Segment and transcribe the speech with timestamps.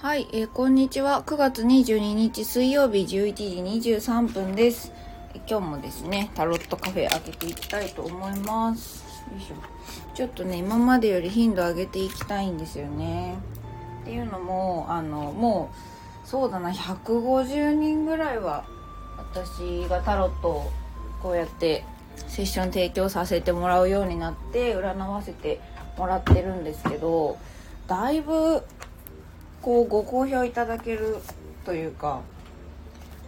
[0.00, 1.24] はい、えーこんにちは。
[1.26, 4.92] 9月22日水曜日11時23分です。
[5.48, 9.04] 今日もですね、タロットカフェ開けていきたいと思います。
[9.32, 9.56] よいしょ。
[10.14, 13.38] ちょっとね、今までより頻度上げていきたいんですよね。
[14.02, 15.72] っていうのも、あの、も
[16.24, 18.66] う、そうだな、150人ぐらいは、
[19.18, 20.70] 私がタロットを
[21.20, 21.84] こうやって
[22.28, 25.60] セッション提供させてもらうようになって、占わせて
[25.98, 27.36] もらってるんですけど、
[27.88, 28.62] だいぶ、
[29.62, 31.16] こうご好評いただける
[31.64, 32.20] というか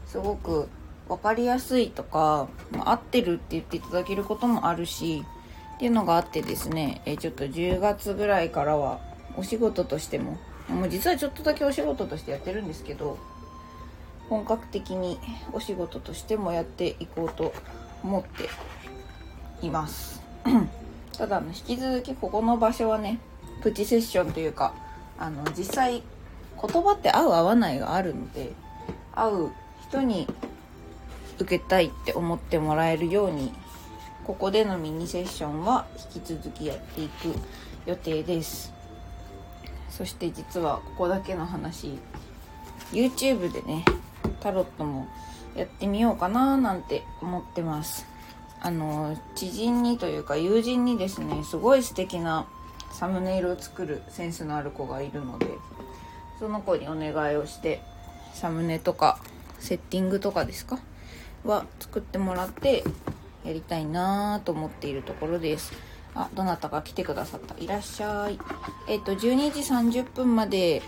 [0.07, 0.69] すごく
[1.09, 5.25] 分かりやすいとか、ま合ってるって言っていただけることもあるし
[5.77, 9.01] っていうのがあってですねえちょっと10月ぐらいからは
[9.37, 13.19] お仕事としてももう実はちょっとだけお仕事としてやってるんですけど
[14.28, 15.19] 本格的に
[15.53, 17.53] お仕事としてもやっていこうと
[18.05, 18.48] 思って
[19.67, 20.23] います。
[21.19, 23.19] ただ引き続きここの場所はね
[23.62, 24.75] プチセッションというか
[25.19, 26.03] あの実際
[26.60, 28.53] 言葉って合う合わないがあるので
[29.12, 29.53] 合う
[29.89, 30.27] 人に
[31.39, 33.52] 受けたいって思ってもらえるように
[34.25, 37.34] ここでのミニセッションは引き続きやっていく
[37.86, 38.72] 予定です。
[39.89, 41.98] そして実はここだけの話
[42.92, 43.84] YouTube でね
[44.41, 45.08] タロットも
[45.56, 48.06] やってみようかななんて思ってます。
[48.62, 52.47] あの知人にというか友人にですねすごい素敵な
[52.92, 55.47] サムネイルを作るセンスのある子がいるので
[56.41, 57.83] その子にお願いをして
[58.33, 59.20] サムネとか
[59.58, 60.80] セッティングとかですか？
[61.44, 62.83] は作ってもらって
[63.44, 65.72] やりたいなと思っているところです。
[66.14, 67.55] あどなたか来てくださった。
[67.62, 68.38] いらっしゃい。
[68.88, 69.61] えっ、と12時
[70.00, 70.83] 30分まで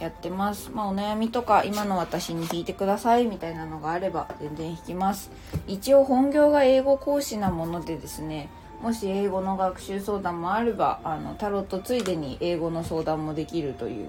[0.00, 0.70] やってます。
[0.72, 5.30] まあお悩みとか今の私に聞いてくださいみたいなのがあれば全然引きます。
[5.68, 8.48] 一応本業が英語講師なものでですね
[8.82, 14.08] もし英語の学習相談もあればあのタロットついでに英語の相談もできるという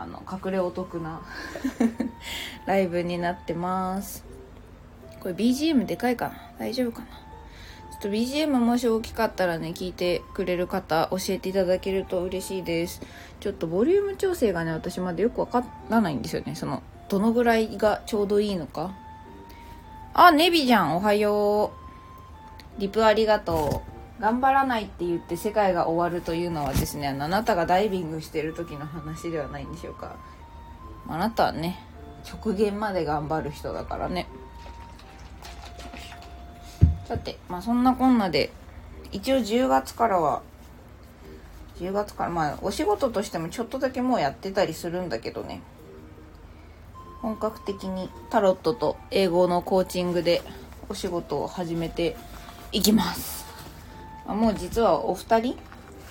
[0.00, 1.20] あの隠れお得な
[2.64, 4.24] ライブになってます。
[5.20, 6.34] これ BGM でかいかな？
[6.58, 7.06] 大丈夫かな？
[7.06, 13.02] ちょっと BGM もし大きかったらね聞いてくれる方教えていただけると嬉しいです。
[13.40, 16.54] ちょっとボリューム調整がね私までよくわからないんですよね。
[16.54, 18.92] そのどのぐらいがちょうどいいのか。
[20.14, 20.96] あネビじゃん。
[20.96, 21.72] おはよ
[22.78, 22.80] う。
[22.80, 23.99] リプありがとう。
[24.20, 30.16] 頑張らないって言って世界が終わるというのはですねあなたがダイビングしてる時の話ではないんでしょうか。
[31.08, 31.78] あなたはね
[32.24, 34.26] 極限まで頑張る人だからね。
[37.06, 38.52] さてまあそんなこんなで
[39.10, 40.42] 一応10月からは
[41.78, 45.62] 10月からまあお仕事としてもちょっとだけもうやってたりするんだけどね。
[47.22, 50.42] 本格的にタロットと英語のコーチングで
[50.88, 52.16] お仕事を始めて
[52.72, 53.39] いきます。
[54.26, 55.58] もう実はお二人？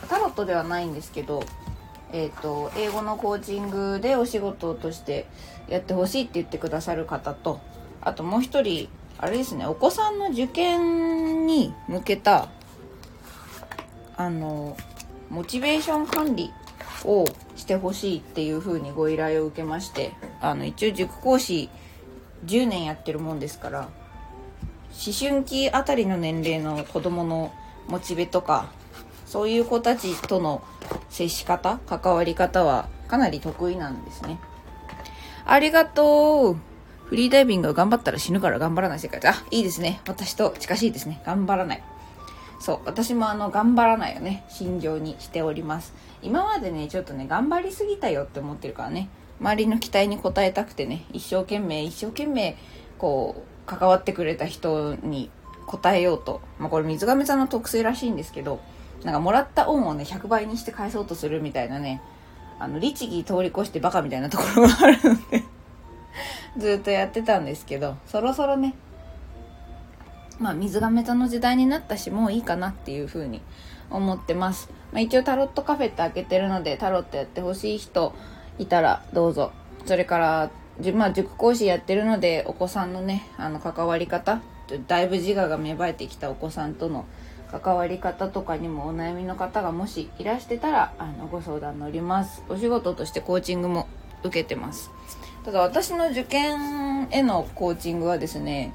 [0.08, 1.44] タロットではないんですけど
[2.12, 5.28] えっ、と英語のコーチングでお仕事として
[5.68, 7.60] やってほしいって言ってくださる方と
[8.02, 12.50] あともう一人あれですねお子さんの受験に向けた
[14.16, 14.76] あの
[15.30, 16.52] モチベーション管理
[17.06, 21.70] をしてほしいっていう風にご依頼を受けましてあの一応塾講師
[22.46, 23.90] 10年やってるもんですから
[24.92, 27.54] 思春期あたりの年齢の子供の
[27.90, 28.72] モチベとか
[29.26, 30.64] そういう子たちとの
[31.10, 34.40] 接し方関わり方はかなり得意なんですね。
[35.46, 36.58] ありがとう。
[37.06, 39.20] フリーダイビング頑張ったら死ぬから頑張らない世界。
[39.28, 40.00] あいいですね。
[40.08, 41.24] 私と近しいですね。
[41.26, 41.84] 頑張らない。
[42.60, 42.80] そう。
[42.86, 45.94] 私もあの頑張らないよね心情にしております。
[46.22, 49.10] 今までねちょっとね頑張りすぎたよって思ってるからね。
[49.40, 52.58] 周りの期待に応えたくてね一生懸命一生懸命
[52.98, 55.32] こう関わってくれた人に
[55.72, 56.42] 応えようと。
[56.60, 58.60] まあこれ水亀さんの特性らしいんですけど
[59.04, 62.02] なんかもらった恩をね100倍にして返そうとするみたいなね
[62.60, 65.44] あの律儀通り越してバカみたいなところがあるので
[66.58, 68.76] ずっとやってたんですけどそろそろね
[70.40, 73.42] まあ水亀座の時代になったしもういいかなっていう風に
[73.90, 78.14] 思ってます、まあ、一応タロットカフェって開けてるのでタロットやってほしい人
[78.58, 79.52] いたらどうぞ。
[79.86, 80.52] それから
[80.82, 84.42] じまあ塾講師やってるのでお子さんのねあの関わり方
[84.88, 87.06] だいぶ自我が芽生えてきたお子さんとの
[87.52, 92.44] 関わり方とかにもお悩みの方がもしいらしてたらあのご相談乗ります。
[92.50, 93.88] お仕事としてコーチングも
[94.24, 94.92] 受けてます。
[95.44, 98.74] ただ私の受験へのコーチングはですね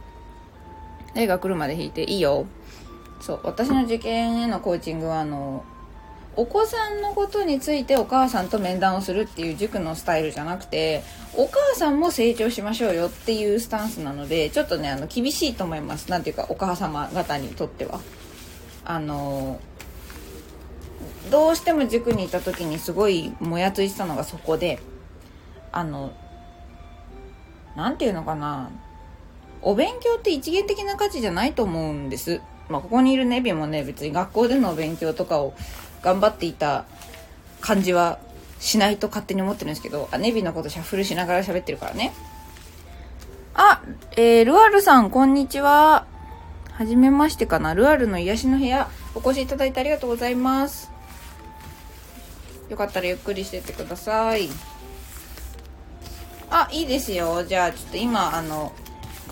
[1.14, 2.46] 絵が来るまで引いていいよ。
[3.20, 5.64] そう私の受験へのコーチングはあの
[6.36, 11.02] お子さんのことについてお母さんと面談をするっていう塾のスタイルじゃなくて
[11.36, 16.10] お母さんも成長しましょうよっていうスタンスなのでちょっとねあの厳しいと思います。
[16.10, 18.00] なんていうかお母様方にとっては。
[18.84, 19.60] あの
[21.30, 24.78] どうしても塾にいた時にすごいもやついてたのがそこで
[25.72, 26.12] あの
[27.76, 28.70] なんていうのかな。
[29.62, 32.42] お勉強って一元的な価値じゃないと思うんです。
[32.68, 35.54] まあここにいるネビもね別に学校でのお勉強とかを
[36.04, 36.84] 頑張っていた
[37.62, 38.18] 感じは
[38.60, 42.12] しないと勝手に思ってるんですけどあネビのことシャッフルしながら喋ってるからね。
[43.54, 43.82] あ、
[44.16, 46.06] えー、ルアルさんこんにちは。
[46.72, 47.74] はじめましてかな。
[47.74, 50.90] ルアルの癒しの部屋お越しいただいてありがとうございます。
[52.68, 54.48] よかったらゆっくりしてってください。
[56.50, 57.44] あいいですよ。
[57.44, 58.72] じゃあちょっと今あの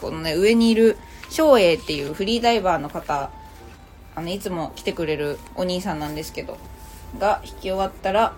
[0.01, 0.97] このね上にいる
[1.29, 3.31] 翔英っていうフリーダイバーの方
[4.15, 6.59] あのいつも来てくれるお兄さんなんですけど
[7.19, 8.35] が引き終わったら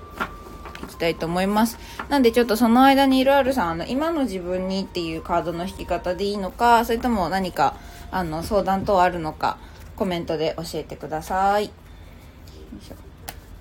[0.82, 1.78] いきたいと思います。
[2.08, 7.76] なんでちょっとその間にいるあるさんあの今の自分にっていうカードの引き方でいいのかそれとも何か
[8.10, 9.58] あの相談等あるのか
[9.96, 11.70] コメントで教えてください。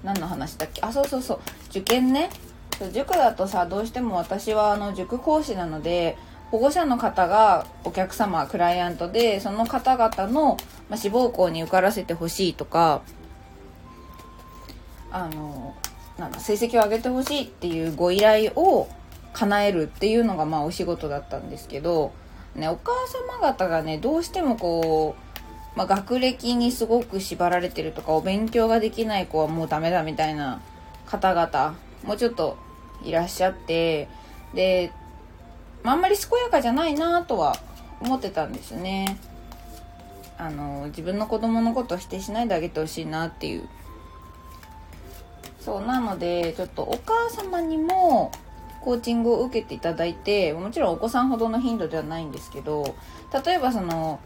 [0.03, 0.81] 何の話だっけ？
[0.81, 1.39] あそうそうそう。
[1.69, 2.29] 受験ね。
[2.91, 6.17] 塾だとさどうしても私はあの塾講師なので
[6.53, 10.57] 保護者の方がお客様クライアントでその方々の、
[10.87, 13.01] ま、志望校に受からせてほしいとか
[15.09, 15.75] あの
[16.19, 18.87] なんだ成績を上げてほしいっていうご依頼を
[19.33, 22.13] 叶えるっていうのがまあお仕事だったんですけど、
[22.53, 25.15] ね、お母様方がねどうしてもこ
[25.75, 30.61] う、まあ、学歴にすごく縛られてるとかお勉強ができない子はもうダメだみたいな
[31.07, 32.59] 方々もうちょっと
[33.03, 34.07] いらっしゃって
[34.53, 34.91] で
[35.83, 37.55] あんまり健やかじゃないなとは
[38.01, 39.17] 思ってたんですね。
[40.37, 43.67] あの自分の子供のことを否定しないであげてほしいなっていう。
[45.59, 48.31] そうなのでちょっとお母様にも
[48.81, 52.95] コーチングを受けていただいてもちろんお子さんほどの頻度ではないんですけど
[53.45, 54.19] 例えばその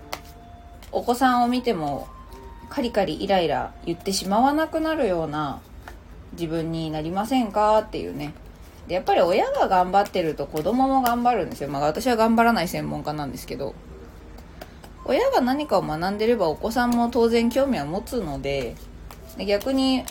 [0.92, 2.07] お子さんを見ても
[2.69, 5.62] カリカリイライラ言ってしまわなくなるような
[6.33, 8.33] 自分になりませんかっていうね。
[8.88, 11.69] でやっぱり親が頑張ってると子供も頑張るんですよ。
[11.69, 13.75] まあ私は頑張らない専門家なんですけど。
[15.10, 18.75] 親が何かを学んでればお子さんも当然興味は持つので、
[19.38, 20.04] で逆に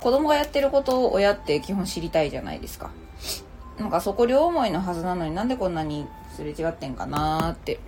[0.00, 2.90] 子供がやってることを親って基本知りたいじゃないですか。
[3.78, 7.78] なんかそこ両思いのはずなのになんでこんなにすれ違ってんかなーって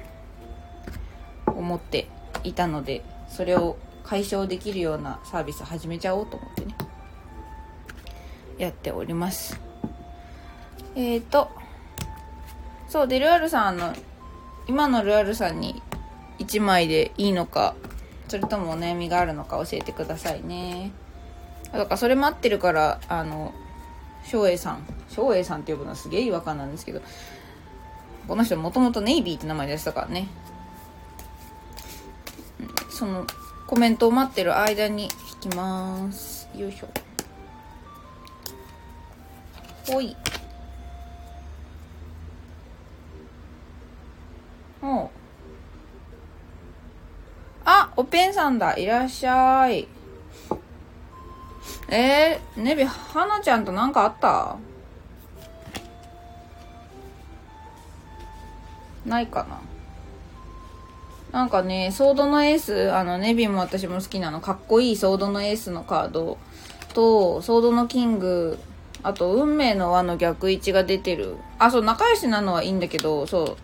[1.46, 2.08] 思って
[2.44, 6.74] いたので、それを解消できるようなサービス始めちゃおうと思ってね、
[8.58, 9.58] やっております。
[10.94, 11.50] えっ、ー、と、
[12.88, 13.94] そうで、ルアルさんあの、
[14.66, 15.82] 今のルアルさんに
[16.38, 17.74] 1枚でいいのか、
[18.28, 20.92] それともお悩みがあるのか教えてくださいね。
[21.72, 23.52] だからそれ待ってるから、あの、
[24.24, 27.00] 翔英さん、翔英さんって呼ぶのはすげえ違和感なんですけど、
[28.26, 30.28] この人もともとネイビーって名前でしたからね。
[32.90, 33.26] その
[33.66, 35.04] コメントを待ってる間に
[35.42, 36.48] 引きます。
[36.54, 36.88] よいしょ。
[39.92, 40.16] ほい。
[44.82, 45.10] お
[47.64, 48.76] あ、おぺんさんだ。
[48.76, 49.86] いらっしゃい。
[51.88, 54.56] えー、ネビ、はなちゃんとなんかあった？
[59.04, 59.60] ないかな。
[61.32, 66.38] なんかね、ソードのエース、あの、ネビも私も好きなの、かっこいいソードのエースのカード。
[66.94, 68.58] と、ソードのキング、
[69.02, 71.36] あと、運命の輪の逆位置が出てる。
[71.58, 73.56] あ、そう、仲良しなのはいいんだけど、そう、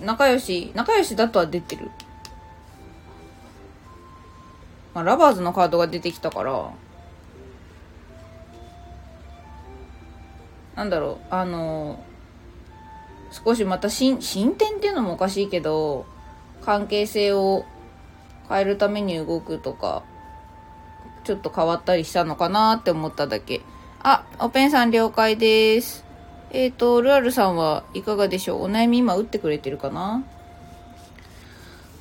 [0.00, 1.90] 仲良し、仲良しだとは出てる。
[4.94, 6.70] まあ、ラバーズのカードが出てきたから、
[10.76, 12.02] なんだろう、あの、
[13.30, 16.06] 少しまた進進展っていうのもおかしいけど、
[16.62, 17.64] 関係性を
[18.48, 20.02] 変えるために動くとか、
[21.24, 23.62] ちょっと変わったりしたのかなって思っただけ。
[24.02, 26.03] あ、おペンさん了解です。
[26.54, 28.62] えっ、ー、と、ルアルさんはいかがでしょう？
[28.66, 30.22] お悩み今打ってくれてるかな？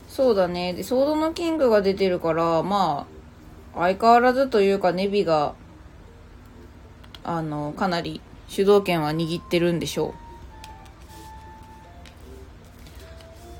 [0.07, 0.73] そうだね。
[0.73, 3.07] で、ソードのキングが出てるから、ま
[3.75, 5.55] あ、相変わらずというか、ネビが、
[7.23, 10.13] あの、かなり主導権は握ってるんでしょ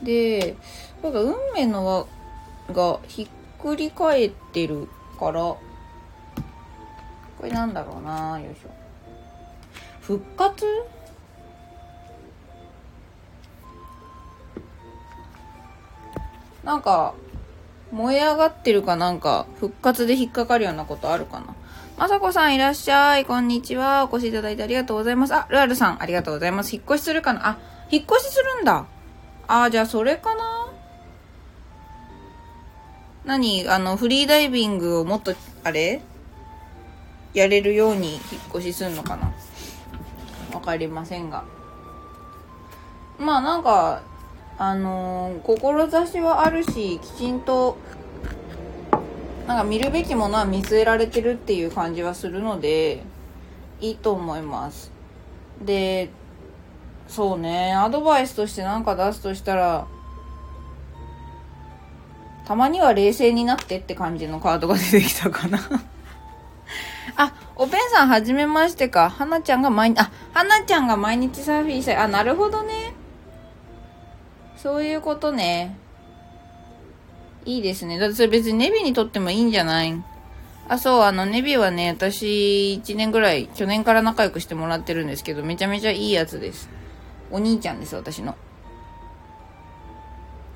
[0.04, 0.06] う。
[0.06, 0.56] で、
[1.02, 2.06] なんか運命の輪
[2.72, 3.28] がひっ
[3.60, 4.88] くり返ってる
[5.20, 5.60] から、こ
[7.42, 8.73] れなんだろうなよいしょ。
[10.04, 10.66] 復活？
[16.66, 17.14] なんか、
[17.92, 21.56] 燃え上がってるかなんか、復活で引っかかるようなことあるかな？
[21.98, 23.26] まさこさんいらっしゃい。
[23.26, 24.10] こんにちは。
[24.12, 25.34] お越しいただいてありがとうございます。
[25.34, 26.76] あ、ルアルさんありがとうございます。
[26.76, 27.48] 引っ越しするかな？
[27.48, 27.58] あ、
[27.90, 28.86] 引っ越しするんだ。
[29.48, 30.74] あ、じゃあそれかな？
[33.24, 33.70] 何？
[33.70, 35.34] あの、フリーダイビングをもっと、
[35.64, 36.02] あれ？
[37.34, 39.34] やれるように引っ越しするのかな？
[40.54, 41.44] 分かりませんが。
[43.20, 44.02] まあなんか
[44.58, 47.78] あのー、志はあるしきちんと
[49.48, 53.04] なんか見るべきものは見据えられてるっていう感じはするので
[53.82, 54.92] いいと思います。
[55.62, 56.10] で
[57.08, 59.88] そうねアドバイスとして何か出すとしたら
[62.46, 65.60] たまには冷静になってって感じのカードが出てきたかな。
[67.16, 69.10] あ、おぺんさんはじめましてか。
[69.10, 71.96] はなちゃんが毎日、あ、はなちゃんが毎日サーフィンしたい。
[71.98, 72.94] あ、なるほどね。
[74.58, 75.78] そういうことね。
[77.46, 78.00] いいですね。
[78.00, 80.04] だってそれ別にネビにとってもいいんじゃない？
[80.70, 86.70] あ、そう、あの、ネビはね、私、1年ぐらい、去年から仲良くしてもらってるんですけど、めちゃめちゃいいやつです。
[87.32, 88.36] お兄ちゃんです、私の。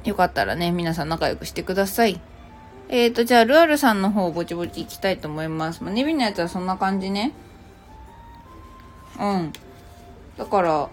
[0.05, 2.21] よかったらね、皆さん仲良くしてください。
[2.89, 5.83] えっ、ー、と、じゃあ、ルアルさんの方、ぼちぼち行きたいと思います。
[5.83, 7.33] まあ、ネビのやつはそんな感じね。
[9.19, 9.53] うん。
[10.37, 10.89] だから、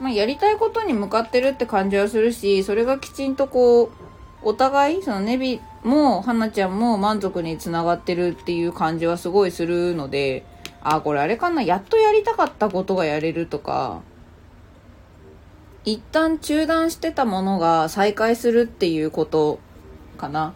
[0.00, 3.90] まあ、やりたいことに向かってるって感じはするし、それがきちんとこう、
[4.42, 10.44] お互い、そのネビも、はなちゃんも満足につながってるっていう感じはすごいするので、
[10.82, 14.02] あ、これあれかな、やっとやりたかったことがやれるとか、
[15.84, 19.60] 一旦中断してたものが再開するっていうこと
[20.14, 20.54] かな。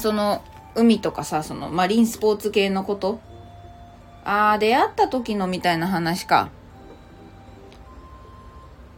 [0.00, 0.42] その、
[0.74, 3.20] 海とかさ、その、マリンスポーツ系のこと？
[4.24, 6.50] あー、出会った時のみたいな話か。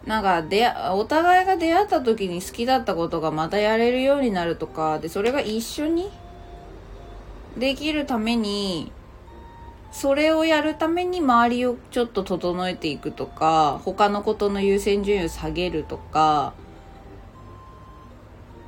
[0.07, 6.11] なんか、出お互いが出会った時に好きだったことがまたやれるようになるとか、で、それが一緒に
[7.57, 8.91] できるために、
[9.91, 16.53] それをやるために周りをちょっと整えていくとか他のことの優先順位を下げるとか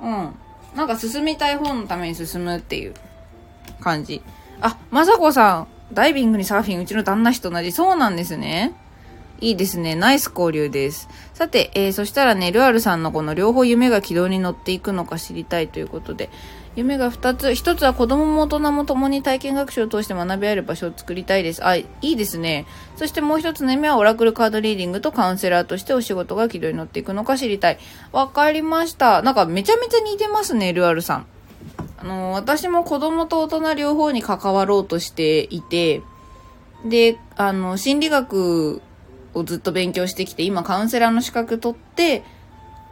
[0.02, 0.35] うん。
[0.76, 2.95] なんか進みたい方のために進むっていう
[3.80, 4.23] 感じ。
[4.61, 7.73] あまさこさんダイビングにサーフィンうちの旦那氏と同じ。
[7.73, 8.73] そうなんですね。
[9.40, 9.95] いいですね。
[9.95, 11.09] ナイス交流です。
[11.35, 16.28] さて、えー、そしたらね、ルアルさんのこの両方夢が軌道に乗っていくのか知りたいということで、
[16.76, 17.48] 夢が2つ。
[17.48, 21.64] 1つは子供も大人も共に体験学習を通して学び合える場所を作りたいです。
[21.66, 22.66] あ、いいですね。
[22.96, 27.78] そしてもう1つの夢はオラクルカードリーディングとカウンセラーとしてお仕事が軌道に乗っていくのか知りたい。
[28.12, 29.22] わかりました。
[29.22, 31.26] なんかめちゃめちゃ似てますね、ルアルさん。
[31.98, 36.02] あの、私も子供と大人両方に関わろうとしていて、
[36.84, 38.80] で、あの、心理学
[39.34, 42.22] をずっと勉強してきて、今カウンセラーの資格取って、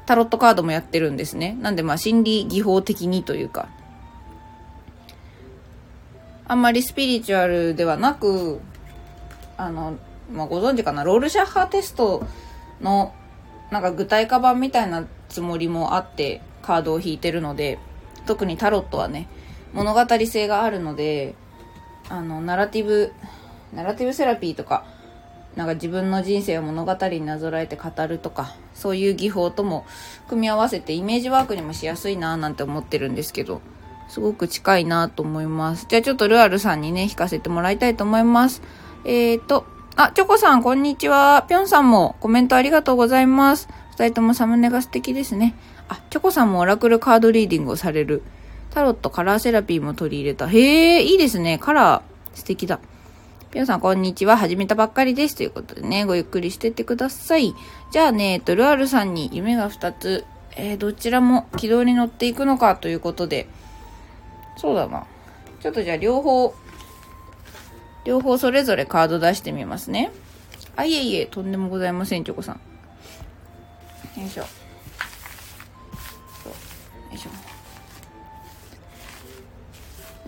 [0.09, 1.55] タロットカードもやってるんですね。
[1.61, 3.69] なんでまあ心理技法的にというか、
[6.47, 8.59] あんまりスピリチュアルではなく、
[9.59, 9.99] あの、
[10.33, 12.27] まあ、ご存知かな、ロールシャッハーテスト
[12.81, 13.13] の
[13.71, 17.79] なんか具体化版みたいなつもりもあってカードを引いてるので、
[18.25, 19.29] 特にタロットはね、
[19.75, 21.35] 物語性があるので、
[22.09, 23.13] あの、ナラティブ、
[23.75, 24.87] ナラティブセラピーとか、
[25.57, 29.87] なんか自分の人生を物語になぞらえて語るとか、そういう技法とも
[30.29, 33.61] 組み合わせてイメージワークにもしやすいなぁなんて思ってるんですけど、
[34.09, 35.87] すごく近いなと思います。
[35.89, 38.63] じゃあちょっとルアルさんにね、弾かせてもらいたいと思います。
[39.05, 41.45] えーと、あ、チョコさん、こんにちは。
[41.49, 43.69] ぴょんさんもコメントありがとうございます。
[43.93, 45.57] 二人ともサムネが素敵ですね。
[45.89, 48.23] あ、チョコさんもオラクルカードリーディングをされる。
[48.71, 50.47] タロットカラーセラピーも取り入れた。
[50.47, 50.59] へ
[50.99, 51.59] え、いいですね。
[51.59, 52.79] カラー、素敵だ。
[53.51, 54.37] ぴょんさん、こんにちは。
[54.37, 55.35] 始めたばっかりです。
[55.35, 57.55] ということでね、ごゆっくりしてってください。
[57.91, 63.49] じゃあね、えっと、ルアルさんに夢が2つ、えー、どちらも軌道に乗っていくのかということで、
[64.59, 65.07] そうだな。
[65.63, 66.55] ちょっとじゃあ両方、
[68.05, 70.11] 両方それぞれカード出してみますね。
[70.77, 74.21] あ、いえいえ、とんでもございません、チョコさん。
[74.21, 74.45] よいしょ。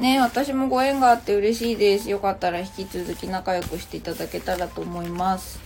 [0.00, 2.10] ね私もご縁があって嬉しいです。
[2.10, 5.60] よかったら引き続き仲良くしていただけたらと思います。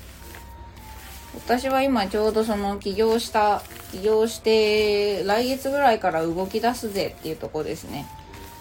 [1.35, 3.63] 私は今ちょうどその起業した、
[3.93, 8.07] 起業して来月ぐらいから動き出すぜっていうとこですね。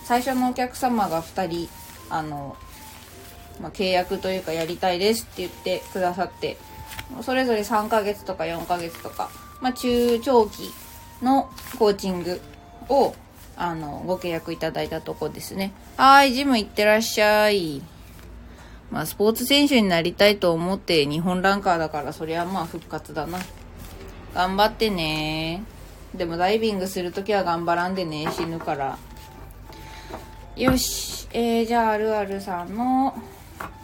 [0.03, 1.69] 最初のお客様が2人、
[2.09, 2.55] あの、
[3.61, 6.57] まあ、契約というかやりたいですって言ってくださって、
[7.21, 9.29] それぞれ3ヶ月とか4ヶ月とか、
[9.61, 10.71] まあ、中長期
[11.21, 12.41] のコーチング
[12.89, 13.15] を
[13.55, 15.71] あの、ご契約いただいたとこですね。
[15.97, 17.81] はい、ジム行ってらっしゃい。
[18.91, 23.39] まあ、スポーツ選手になりたいと思って日本ランカーだから、そりゃまあ復活だな。
[24.35, 25.63] 頑張ってね
[26.15, 28.97] でもダイビングするときは頑張らんでね、死ぬから。
[30.55, 31.27] よし。
[31.33, 33.15] えー、じゃあ、あるあるさんの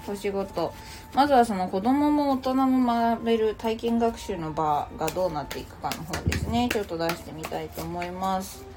[0.07, 0.71] お仕事。
[1.15, 6.69] まずはその子供も大人も学べる体験学習の場がどうなっていくかの方ですね。
[6.71, 8.68] ちょっと出してみたいと思います。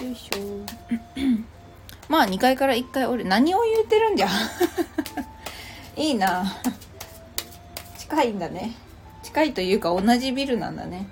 [0.00, 0.38] よいしょ。
[2.08, 4.28] まあ2階から1階降り何を言うてるんじゃ？
[5.96, 6.44] いいな。
[7.98, 8.72] 近いんだね。
[9.22, 11.06] 近いというか同じビルなんだね。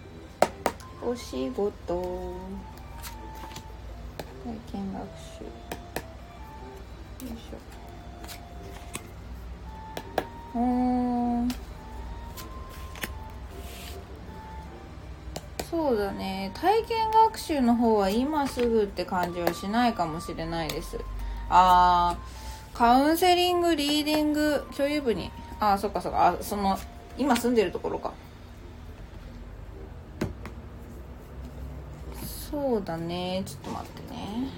[1.02, 2.34] お仕事。
[4.44, 5.02] 体験学
[5.38, 5.44] 習。
[5.44, 10.58] よいしょ。
[10.58, 11.48] うん
[15.70, 16.50] そうだね。
[16.54, 20.98] 体験学習の方は今すぐって感じはしないかもしれないです。
[21.48, 25.30] あーカウンセリングリーディング共有部に。
[25.60, 26.36] あそっかそっか。
[26.40, 26.76] あその
[27.16, 28.12] 今住んでるところか。
[32.50, 33.44] そうだね。
[33.46, 34.48] ちょっと待ってね。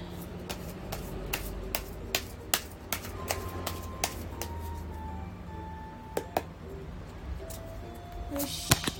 [8.33, 8.92] よし。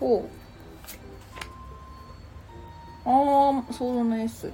[0.00, 0.36] ほう。
[3.08, 4.50] ああそうだねす。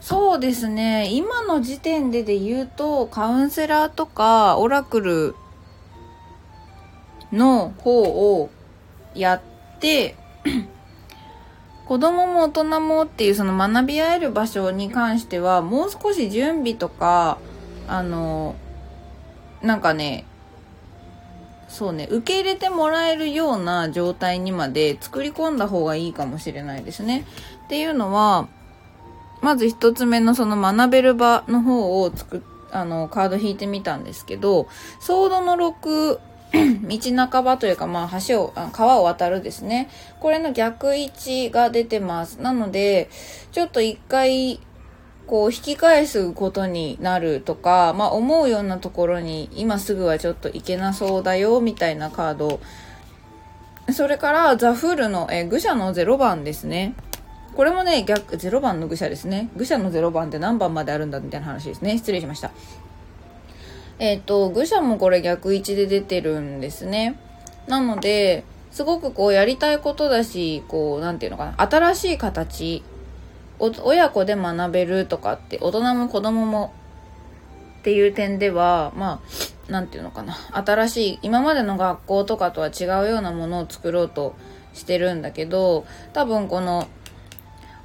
[0.00, 1.08] そうですね。
[1.10, 5.34] 今の時点でで言うとカウンセラーとかオラクル
[7.32, 8.50] の方を
[9.14, 9.40] やっ
[9.80, 10.14] て
[11.86, 17.38] 子供も大人もっていうその学び合える場所に関してはもう少し準備とか
[17.88, 18.54] あの
[19.62, 20.24] なんかね
[21.68, 27.24] そうね受け入れてもらえるような状態にまで作り込んだ方がいいかもしれないですね。
[27.64, 28.48] っていうのは
[29.42, 34.68] まず一つ目のその学べる場の方を作あのカード引いてみたんですけど
[35.00, 36.18] ソードの6
[36.52, 39.88] 道半ばというか、まあ、橋を、川を渡るですね。
[40.20, 42.40] これの逆位置が出てます。
[42.40, 43.10] なので、
[43.52, 44.60] ちょっと一回、
[45.26, 52.60] こう、引き返すことになるとか、まあ、思うようなところに、今すぐはちょっと行けなそうだよ、みたいなカード。
[53.92, 56.94] それから、ザ・フールの、え愚者の0番ですね。
[57.56, 59.48] これもね、逆、0番の愚者ですね。
[59.56, 61.96] 愚者の0番って何番まであるんだみたいな話ですね。
[61.96, 62.50] 失礼しました。
[63.98, 67.18] えっ、ー、と、愚者もこれ逆位置で出てるんですね。
[67.66, 72.82] なので、すごくこうやりたいことだし、こう、なんていうのかな、新しい形、
[73.58, 76.72] 親子で学べるとかって、大人も子供も
[77.80, 79.20] っていう点では、ま
[79.68, 84.34] あ、なんていうのかな、新しい、今までの学校とかとは違うようなものを作ろうと
[84.74, 86.88] してるんだけど、多分この、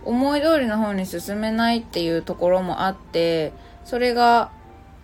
[0.04, 3.54] 思い通りの方に進めないっていうところもあって、
[3.86, 4.52] それが、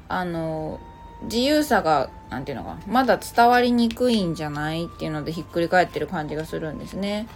[0.09, 0.79] あの、
[1.23, 7.27] 自由さが、なんていうのかまだ伝わりにくいんじゃないっていうのでひっくり返ってる感じがするんですね。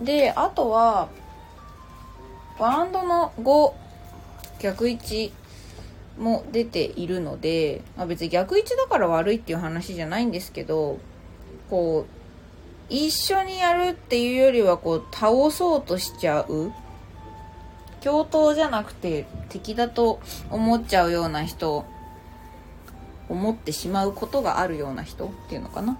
[0.00, 1.08] で、あとは、
[2.58, 3.72] バンドの5、
[4.60, 5.32] 逆位置
[6.18, 10.98] も出ているので、まあ、別に逆位置だから悪いっていう話じゃないんですけど、
[11.70, 12.18] こう、
[12.90, 16.72] 一緒にやるっていうよりはこう倒そうとしちゃう
[18.00, 21.84] 共闘じゃなくて敵だと思っちゃうような人
[23.28, 25.98] 思ってしまうことがあるような人っていうのかな。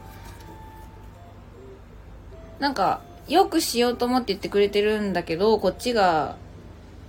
[2.59, 6.37] なんかよくしようと思って言ってくれてるんだけどこっちが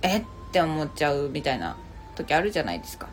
[0.02, 0.18] え？
[0.18, 1.76] って思っちゃうみたいな
[2.16, 3.08] 時あるじゃないですか。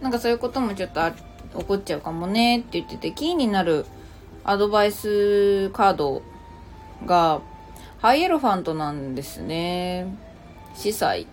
[0.00, 3.86] なんかそういうこともちょっとあ起こっちゃうかもねって言っててキーになる
[4.44, 6.22] アドバイスカード
[7.06, 7.40] が
[7.98, 10.06] ハイエロファントなんですね。
[10.74, 11.26] 司祭。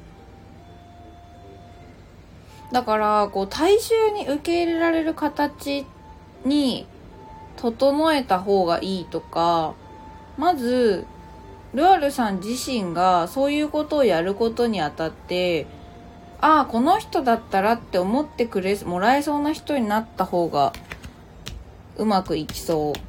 [2.72, 5.88] だからこう大衆に受け入れられる形
[6.46, 6.86] に
[7.56, 9.74] 整えた方がいいとか
[10.38, 11.08] まず
[11.74, 15.68] ルアルさん自身がそういうことをやることにあたって
[16.42, 20.74] ああこの人だったらって思ってくれもらえそうな人になった方が
[21.98, 23.00] うまくいきそうっ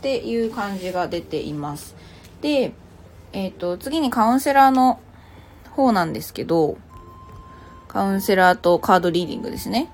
[0.00, 1.94] ていう感じが出ています
[2.40, 2.72] で
[3.32, 5.00] えっ、ー、と次にカウンセラーの
[5.70, 6.76] 方なんですけど
[7.92, 9.92] カウンセラーとカードリーディングですね。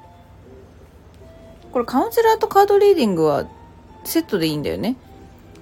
[1.73, 3.45] これカウンセラーとカードリーディングは
[4.05, 4.95] セットでいいんだよね。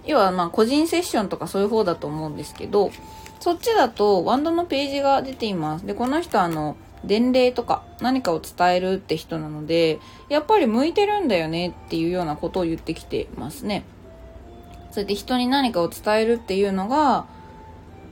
[0.06, 2.90] 要はまあ個人セッションとかそういう方だと思うんですけど、
[3.40, 5.86] そっちだとワンドのページが出ています。
[5.86, 13.84] で、この人あの、伝令とか何かを伝えるって人なので、やっぱり向いてるんだよねっていうようなことを言ってきてますね。
[14.90, 17.26] それで人に何かを伝えるっていうのが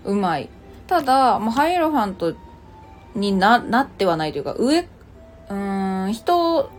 [0.04, 0.48] うまい。
[0.87, 2.35] ただ、もうハイエロファント
[3.14, 4.87] にな、なってはないというか、上、
[5.48, 6.70] うん、人、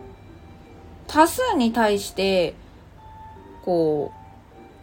[1.07, 2.53] 多数に対して、
[3.63, 4.24] こう、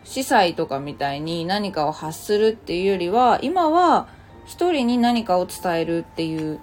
[0.05, 4.09] 司祭とかみたいに何かを発するっていうよりは、今は
[4.47, 6.61] 一人に何かを伝えるっていう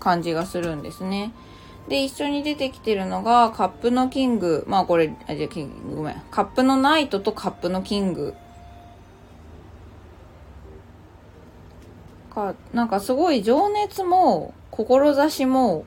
[0.00, 1.32] 感じがするんですね。
[1.88, 4.64] で、一緒に出てきてるのが、カップのキング。
[4.66, 6.22] まあこれ、あ、じゃキング、ごめん。
[6.30, 8.34] カップのナイトとカップのキング
[12.36, 15.84] か、なんかすごい情熱も、志も、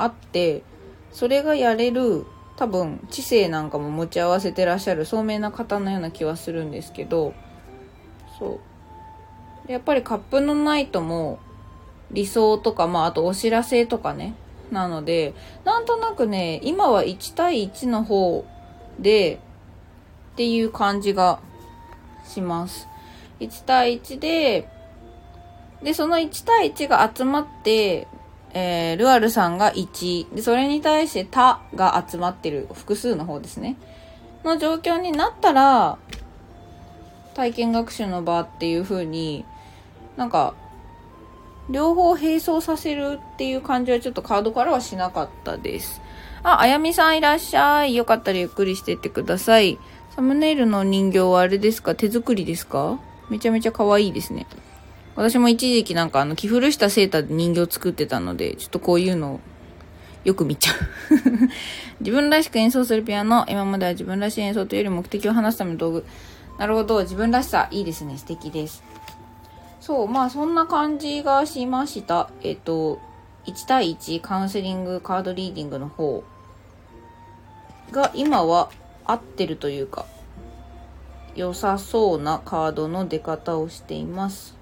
[0.00, 0.62] あって
[1.10, 2.24] それがやれる
[2.58, 7.32] 多分知性なんかも持ち合わせてらっしゃる聡明な方のような気はするんですけど
[8.36, 8.58] そ
[9.68, 9.70] う。
[9.70, 11.38] やっぱりカップのナイトも
[12.10, 14.34] 理想とかまああとお知らせとかね。
[14.72, 18.44] なのでなんとなくね今は1対1の方
[18.98, 19.38] で
[20.32, 21.38] っていう感じが
[22.24, 22.88] します。
[23.38, 24.68] 1対1で
[25.82, 28.08] でその1対1が集まって
[28.54, 33.76] えー、ルアルさんが1でそれに対して他が集まってる複数の方ですね
[34.44, 35.98] の状況になったら
[37.34, 39.44] 体験学習の場っていう風に
[40.16, 40.54] なんか
[41.70, 46.00] 両方並走させるっていう感じはちょっとカードからはしなかったです
[46.42, 47.96] あ、あやみさんいらっしゃい。
[47.96, 49.76] よかったらゆっくりしてってください。
[50.14, 51.96] サムネイルの人形はあれですか？
[51.96, 53.00] 手作りですか？
[53.28, 54.46] めちゃめちゃ可愛いですね。
[55.18, 59.40] 私も一時期なんかあの、着古したセーターで人形作ってたので、ちょっとこういうのを
[60.22, 60.76] よく見ちゃう
[61.98, 63.44] 自分らしく演奏するピアノ。
[63.48, 66.06] 今までは自分らしい演奏というより目的を話すための道具。
[66.56, 67.02] なるほど。
[67.02, 67.66] 自分らしさ。
[67.72, 68.16] いいですね。
[68.16, 68.84] 素敵です。
[69.80, 70.08] そう。
[70.08, 72.30] まあ、そんな感じがしました。
[72.42, 73.00] えっと、
[73.46, 76.22] 1対1カウンセリングカードリーディングの方
[77.90, 78.70] が今は
[79.04, 80.06] 合ってるというか、
[81.34, 84.57] 良さそうなカードの出方をしています。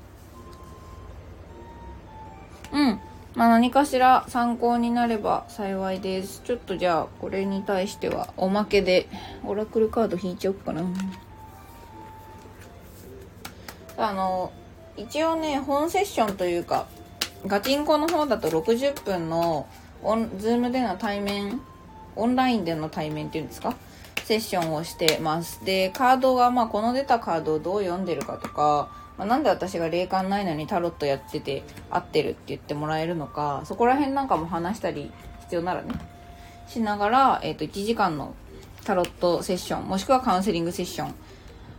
[2.73, 3.01] うん。
[3.35, 6.41] まあ、何かしら参考になれば幸いです。
[6.45, 9.09] ちょっとじゃあ、これに対してはおまけで、
[9.45, 10.83] オラクルカード引いちゃおうかな。
[13.99, 14.53] あの、
[14.97, 16.87] 一応ね、本セッションというか、
[17.47, 19.67] ガチンコの方だと60分の
[20.03, 21.61] オン、ズームでの対面、
[22.17, 23.77] オンラインでの対面っていうんですか？
[24.25, 25.65] セッションをしてます。
[25.65, 35.95] で、カードが、まあ、この出たカードをどう読んでるかとか、まあ、なんで私が霊感ないのにタロットやってて合ってるって言ってもらえるのかそこら辺なんかも話したり必要ならね
[36.69, 38.35] しながら、えー、と1時間の
[38.85, 41.15] タロットセッションもしくはカウンセリングセッション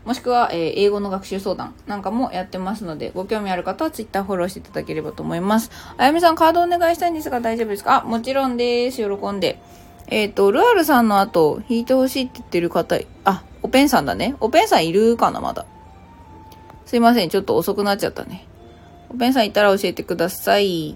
[0.08, 5.70] もしくは、えー、英語の学習相談なんかもやってますので、ご興味ある方は Twitter フォローしていただければと思います。
[5.98, 8.04] あやみさん、カードお願いしたいんですが大丈夫ですか？
[8.06, 9.04] あ、もちろんです。
[9.04, 9.60] 喜んで。
[10.08, 14.38] えっ、ー、と、ルアルさんの後、引いてほしいって言ってる方、あ、おペンさんだね。
[14.40, 15.66] おペンさんいるかなまだ。
[16.88, 17.30] すいません。
[17.30, 18.48] ちょっと遅くなっちゃったね。
[19.10, 20.96] おペンさんいたら教えてください。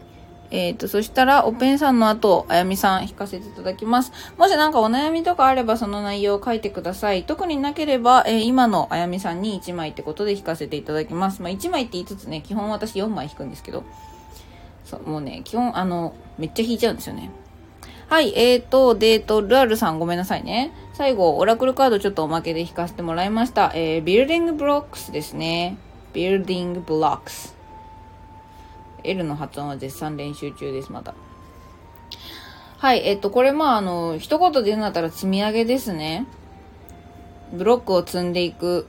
[0.50, 4.14] えっ、ー、と、そしたら、おペンさんの後、あやみさん引かせていただきます。
[4.38, 7.24] もしなんかお悩みとかあれば、その内容を書いてください。
[7.26, 11.42] 特になければ、えー、今のあやみさんに1枚ってことで引かせていただきます。
[11.42, 13.84] まあ、1枚って言いつつね、基本私4枚引くんですけど。
[14.86, 17.32] そう、もうね、基本、あの、めっちゃ引いちゃうんですよね。
[18.12, 20.74] はい、えーと、で、えーと、ルアルさんごめんなさいね。
[20.92, 23.72] 最後、オラクルカードちょっとおまけで引かせてもらいました。
[23.74, 25.78] えー、 Building Blocks ですね。
[26.12, 27.56] Building Blocks。
[29.06, 31.14] L の発音は絶賛練習中です、まだ。
[32.80, 36.28] はい、えっと、これまあ、あの、一言で言うんだったら積み上げですね。
[37.54, 38.88] ブロックを積んでいく。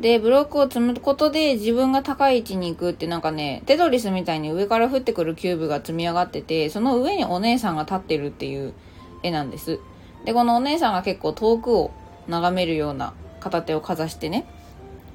[0.00, 8.74] で、ブロックを積むことで自分が高い位置に行くってなんかね、テトリスみたいに上から降ってくるキューブが積み上がってて、その上にお姉さんが立ってるっていう
[9.22, 9.78] 絵なんです。
[10.24, 11.92] で、このお姉さんが結構遠くを
[12.28, 14.46] 眺めるような片手をかざしてね、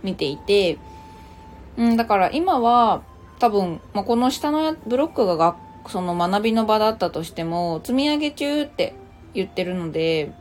[0.04, 0.78] 見ていて、
[1.78, 3.04] うん、だから今は
[3.40, 5.58] 多分、まあ、この下のブロックが学
[5.90, 8.94] その学びの場だったとしても、積み上げ中って
[9.34, 10.32] 言ってるので、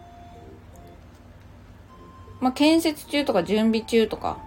[2.40, 4.38] まあ、建設中とか準備中とか、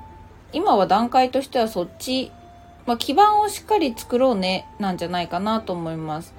[0.54, 2.32] 今は段階としてはそっち、
[2.86, 6.34] まあ、基盤をしっかり作ろうね、なんじゃないかなと思います。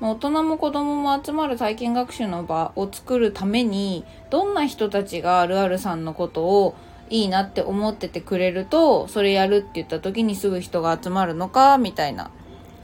[0.00, 6.74] まあ、大人も子供も集まる体験学習の場を作るために、どんな人たちがルアルさんのことを
[7.08, 12.30] いいなって思っててくれると、それやるって言った時にすぐ人が集まるのか、みたいな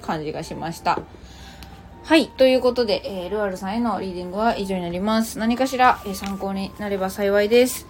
[0.03, 1.01] 感じがしました。
[2.05, 2.29] はい。
[2.29, 5.39] ということで、えー、ルアルさんへのリーディングは以上になります。
[5.39, 7.87] 何かしら、えー、参考になれば幸いです。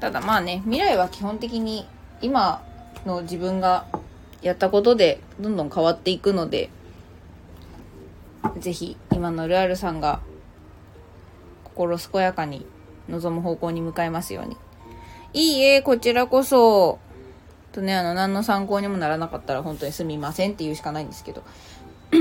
[0.00, 1.86] ただまあね、未来は基本的に
[2.20, 2.62] 今
[3.04, 3.86] の自分が
[4.42, 6.70] やったことでどんどん変わっていくので、
[8.58, 10.20] ぜひ今のルアルさんが
[11.64, 12.66] 心健やかに
[13.08, 14.56] 望む方向に向かいますように。
[15.34, 16.98] いいえ、こちらこそ。
[17.72, 21.42] とね、あの、何の参考にもならなかったら本当にすみませんって言うしかないんですけど。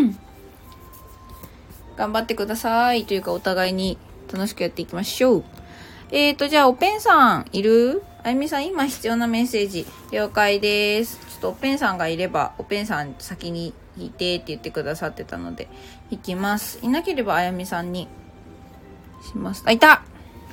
[1.95, 3.05] 頑張ってください。
[3.05, 3.97] というか、お互いに
[4.31, 5.43] 楽しくやっていきましょう。
[6.09, 8.01] えーと、じゃあ、おペンさん、いる？
[8.23, 11.17] あゆみさん、今必要なメッセージ、了解です。
[11.17, 15.67] ちょっとおペンさんがいれば、おペンさん先に引いてって言ってくださってたので、
[16.09, 16.79] 引きます。
[16.81, 18.07] いなければ、あやみさんに
[19.29, 19.63] します。
[19.65, 20.01] あ、いた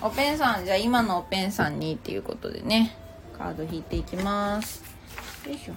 [0.01, 2.97] おペンさん、じゃあ今のおペンさんにっていうことでね、
[3.39, 4.83] カード引いていきます。
[5.47, 5.75] よいしょ。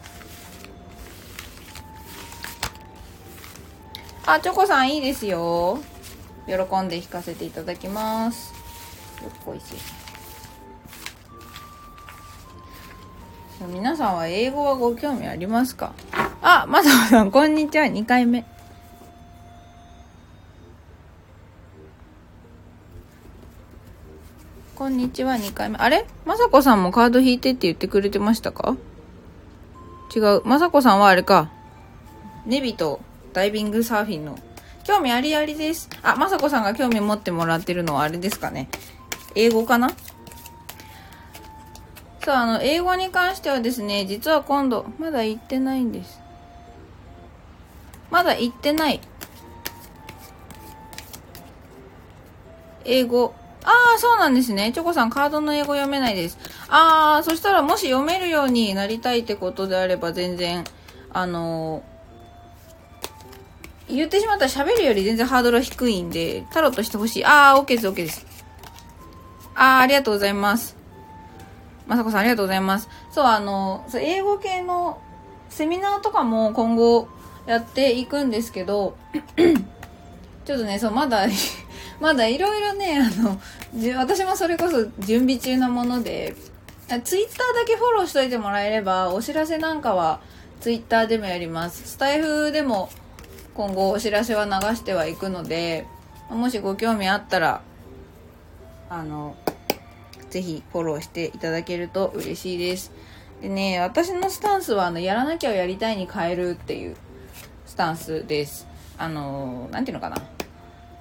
[4.26, 5.80] あ、チョコさんいいですよ。
[6.48, 8.57] 喜んで弾かせていただきます。
[9.23, 9.75] よっこいし
[13.67, 15.93] 皆さんは英語はご興味ありますか？
[16.43, 17.86] あ、まさこさん、こんにちは。
[17.86, 18.45] 2回目。
[24.75, 25.77] こんにちは、2回目。
[25.77, 26.06] あれ？
[26.23, 28.77] まさこさんもカード引いてって言ってくれてましたか？
[30.15, 30.43] 違う。
[30.45, 31.49] まさこさんはあれか。
[32.45, 33.01] ネビと
[33.34, 34.38] ダイビングサーフィンの。
[34.84, 35.89] 興味ありありです。
[36.03, 38.69] あ、まさこさんが興味持ってもらってるのはあれですかね。
[39.36, 39.90] 英語かな？
[42.22, 46.20] さあ、あの、英語に関してはですね、実は今度、まだ行ってないんです。
[48.12, 49.00] まだ行ってない。
[52.84, 53.34] 英語。
[53.63, 54.72] ああ、そうなんですね。
[54.74, 56.38] チョコさん、カードの英語読めないです。
[56.70, 60.66] ああ、そしたらもし読めるようになりたいってことであれば全然、
[61.13, 67.26] あのー、言ってしまったら喋るより全然ハードルは低いんで、タロットしてほしい。
[67.26, 68.27] ああ、OK です、OK です。
[69.58, 70.78] ああ、ありがとうございます。
[71.88, 72.88] まさこさん、ありがとうございます。
[73.12, 75.02] そう、あの、英語系の
[75.50, 77.08] セミナーとかも今後
[77.48, 78.96] やっていくんですけど、
[80.46, 81.26] ちょっとね、そう、まだ
[82.00, 83.39] まだいろいろね、あの、
[83.98, 86.36] 私もそれこそ準備中なもので、
[87.04, 90.20] ツイッターだけフォローしといてもらえれば、お知らせなんかは
[90.62, 91.88] ツイッターでもやります。
[91.88, 92.89] スタイフでも
[93.56, 95.88] 今後お知らせは流してはいくので、
[96.30, 97.62] もしご興味あったら、
[98.89, 99.36] あの、
[100.30, 102.91] ぜひフォローしていただけると嬉しいです。
[103.41, 106.95] でね、私のスタンスは、あの、やらなきゃやりたいに変えるっていう
[107.65, 108.67] スタンスです。
[108.97, 110.17] あの、なんていうのかな。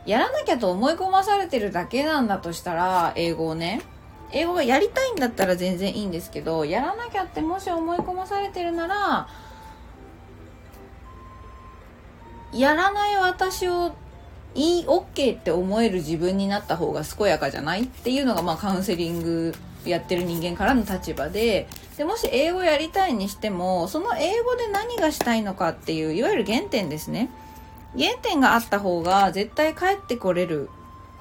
[0.05, 3.83] やらなきゃと思い込まされてるだけなんだとしたら、英語をね、
[4.33, 9.29] 英語がやりたいんだったら全然いいんですけど、やらなきゃってもし思い込まされてるなら、
[12.53, 13.93] やらない私を
[14.57, 27.31] いい OK って思える自分になった方が健やかじゃないっていうのがまあカウンセリングやってる人間からの立場ででもし英語やりたいにしてもその英語で何がしたいのかっていういわゆる原点ですね
[27.97, 30.69] 原点があった方が絶対帰ってこれる。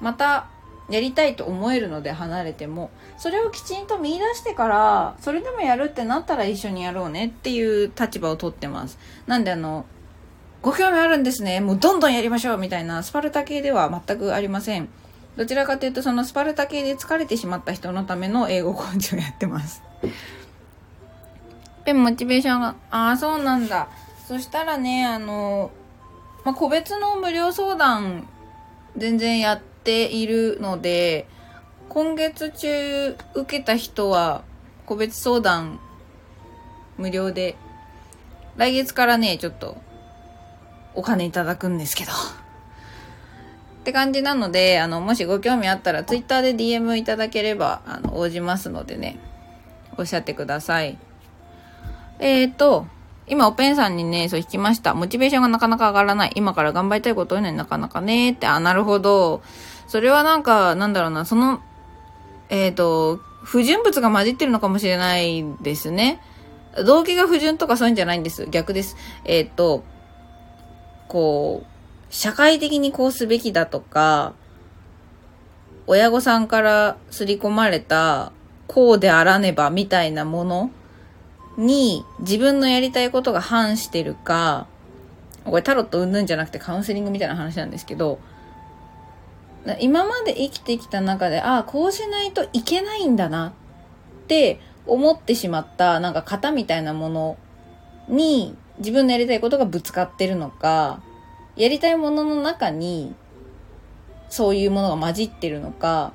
[0.00, 0.48] また
[0.90, 8.98] やりたいと思えるので離れても、それをきちんと見出してから、それでもやるってなったら一緒にやろうねっていう立場をとってます。
[9.26, 9.86] なんであの、
[10.62, 11.60] ご興味あるんですね。
[11.60, 14.88] もうどんどんやりましょうみたいなスパルタ系では全くありません。
[15.36, 19.82] どちらかというとそのスパルタ系で疲れてしまった人のための英語コーチをやってます。
[21.84, 23.88] ペンモチベーションが、ああ、そうなんだ。
[24.26, 25.70] そしたらね、あの、
[26.44, 28.26] まあ、個別の無料相談
[28.96, 31.28] 全然やっているので、
[31.88, 34.42] 今月中受けた人は
[34.84, 35.78] 個別相談
[36.98, 37.56] 無料で、
[38.56, 39.76] 来月からね、ちょっと
[40.96, 42.12] お金いただくんですけど。
[42.12, 42.14] っ
[43.84, 49.18] て感じなので、あの、もしご興味あったら Twitter で DM いただければ、あの、応じますのでね、
[49.96, 50.98] おっしゃってください。
[52.18, 52.86] えっ、ー、と、
[53.28, 54.94] 今、おペンさんにね、そう引きました。
[54.94, 56.32] モチベーションがなかなか上がらない。
[56.34, 59.42] 今から頑張りたいことをね、なかなかね、って、あ、なるほど。
[59.86, 61.60] それはなんか、なんだろうな、その、
[62.48, 66.20] えっ、ー、と、不純物が混じってるのかもしれないですね。
[66.84, 68.46] 動機が不純とかそういうんじゃないんです。
[68.50, 68.96] 逆です。
[69.24, 69.84] えっ、ー、と、
[71.08, 71.66] こう、
[72.10, 74.34] 社会的にこうすべきだとか、
[75.86, 78.32] 親御さんから刷り込まれた、
[78.66, 80.70] こうであらねばみたいなもの
[81.56, 84.66] に自分のやりたいことが反してるか、
[85.44, 88.18] これタロットうんぬんじゃなくてカウンセリングみたいな話なんですけど、
[89.80, 93.52] 今まで生きてきた中で、ああ、こうしないといけないんだなっ
[94.26, 97.36] て思ってしまったなんか型みたいなもの
[98.08, 101.00] に自分のやりたいことがぶつかってるのか、
[101.56, 103.14] やりたいものの中に
[104.28, 106.12] そういうものが混じってるのか、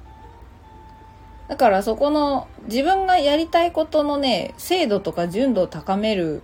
[1.48, 6.42] だからそこの自分がやりたいことのね、精度とか純度を高める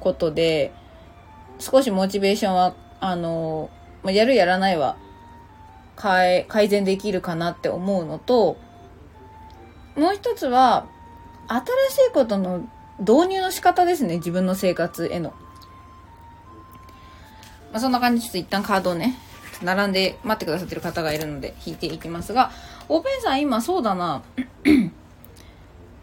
[0.00, 0.72] ことで、
[1.58, 3.70] 少しモチベーションは、あの、
[4.04, 4.96] やるやらないは
[5.96, 8.56] 改善できるかなって思うのと、
[9.96, 10.86] もう一つは、
[11.48, 11.60] 新
[12.06, 15.30] しいことの導入の仕方ですね、自分の生活への。
[17.72, 19.18] まあ、そんな感じでちょっと一旦カードをね、
[19.62, 22.50] 並んで待ってくださってる方がいるので引いていきますが、
[22.88, 24.22] オーペンさん今そうだな。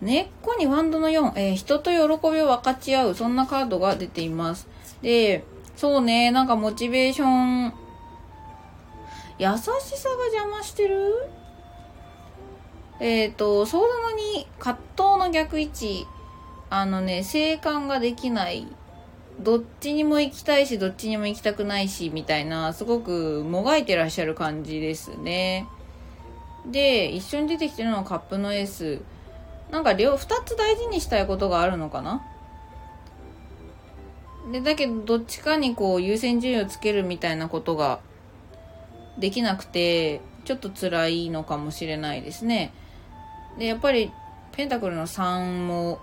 [0.02, 1.98] 根っこにワンドの4、えー、人と喜
[2.32, 4.68] びを分かち合う、そんなカードが出ています。
[5.02, 5.46] で、
[5.78, 7.74] そうね、なんかモチベーション、
[9.40, 9.62] 優し
[9.98, 11.30] さが邪魔してる？
[13.00, 16.06] えっ、ー、と、相談の2、葛藤の逆位置、
[16.76, 18.66] あのね、生還ができない。
[19.40, 25.68] どっちにも行きたいしどっちにも行きたくないしみたいなすごくもがいてらっしゃる感じですね。
[26.66, 29.02] で一緒に出てきてるのはカップのエース。
[29.70, 32.26] なんか両2つ大事にしたいことがあるのかな？
[34.52, 38.00] でだけどどっちかにこう優先順位をつけるみたいなことが
[39.20, 42.74] できなくてちょっと辛いのかもしれないですね。
[43.60, 44.12] でやっぱり
[44.54, 46.00] ペンタクルの3も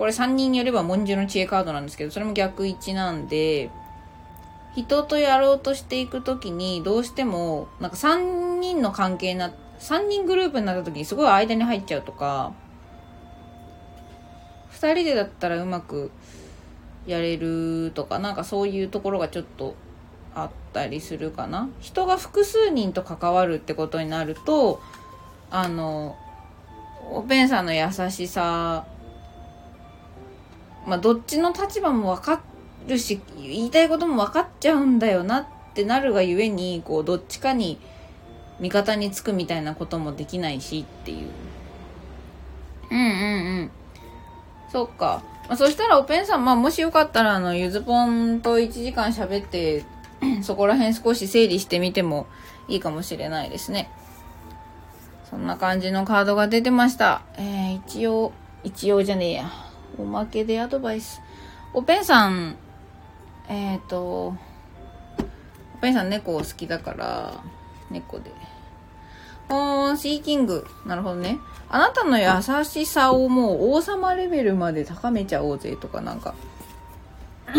[0.00, 3.68] これ3人によれば文殊の知恵カードなんですけどそれも逆位置なんで
[4.74, 12.54] 人とやろうとしていく時にどうしてもなんか3人の関係な3人グループになった時にすごい間に入っちゃうとか
[14.72, 16.10] 2人でだったらうまく
[17.06, 19.74] やれるとかなんかそういうところがちょっと
[20.34, 21.68] あったりするかな。
[21.80, 24.80] 人が複数人と関わるってことになると
[25.50, 26.16] あの
[27.12, 28.86] おペンさんの優しさ
[30.86, 32.42] まあどっちの立場も分か
[32.86, 37.78] るし言いたいことも分かっちゃうんだよなってなるがゆえにこうどっちかに
[38.60, 41.28] 味方につくみたいなこともできないしっていう。
[42.90, 43.08] うんうんう
[43.62, 43.70] ん。
[44.70, 49.84] そっか、まあ、そしたらおペンさんまあもしよかったらあのゆずぽんと1時間喋って
[50.42, 52.26] そこら辺少し整理してみても
[52.68, 53.90] いいかもしれないですね。
[55.28, 57.22] そんな感じのカードが出てました。
[57.36, 58.32] えー、一応
[58.64, 59.69] 一応じゃねえや
[60.00, 61.20] おまけでアドバイス
[61.72, 62.56] おペンさん
[63.48, 64.36] えっ、ー、とお
[65.80, 67.42] ペンさん猫好きだから
[67.90, 68.30] 猫で
[69.52, 70.64] おー、シーキング。
[70.86, 71.40] なるほどね。
[71.68, 72.24] あなたの優
[72.64, 76.34] しさをもう王様レベルまで高めちゃおうぜとかなんか。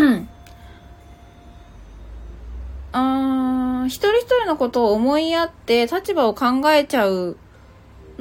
[2.92, 7.36] あー、一人一人のことを思いやって立場を考えちゃう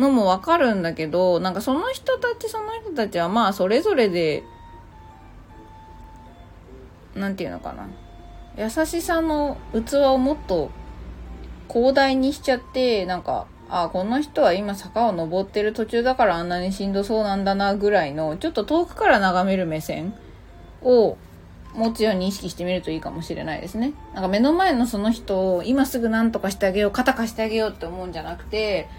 [0.02, 4.44] のもわかるんだけど、なんかその人たちその人たちはまあそれぞれで、
[7.16, 7.88] なんていうのかな。
[8.58, 10.72] 優しさの器をもっと
[11.70, 20.14] 広大にしちゃって、なんか、あこの人は今坂を登ってる途中だからあんなにしんどそうなんだなぐらいのちょっと遠くから眺める目線
[20.84, 21.16] を
[21.74, 23.94] 持つように意識してみるといいかもしれないですね。
[24.14, 28.90] なんか目の前のその人を今すぐ何とかしてあげよう、肩貸してあげようって思うんじゃなくて、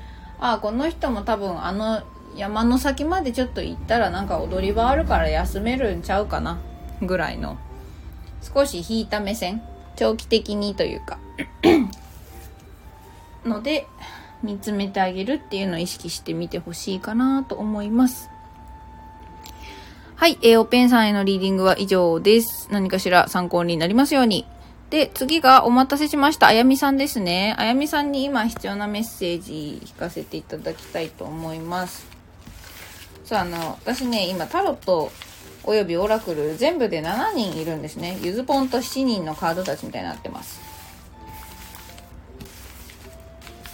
[0.43, 2.03] あ、この人も多分あの
[2.35, 6.59] 山の先までちょっと行ったらなんか踊り場あるから休めるんちゃうかな
[7.01, 7.57] ぐらいの
[8.43, 9.63] 少し引いた目線
[9.95, 11.19] 長期的にというか
[13.47, 13.87] ので
[14.43, 18.29] 見つめてあげるっていうのを意識してみてほしいかなと思います。
[20.17, 22.69] はい、えー、おペンさんへのリーディングは以上です。
[22.73, 24.47] 何かしら参考になりますように。
[24.93, 26.49] で、次がお待たせしました。
[26.49, 27.55] あやみさんですね。
[27.57, 32.07] あやみさんに今必要なメッセージ聞かせていただきたいと思います。
[33.25, 35.11] そう、あの、私ね、今タロット
[35.65, 38.19] およびオラクル全部で7人いるんですね。
[38.21, 40.61] ゆずぽんと7人のカードたちみたいになってます。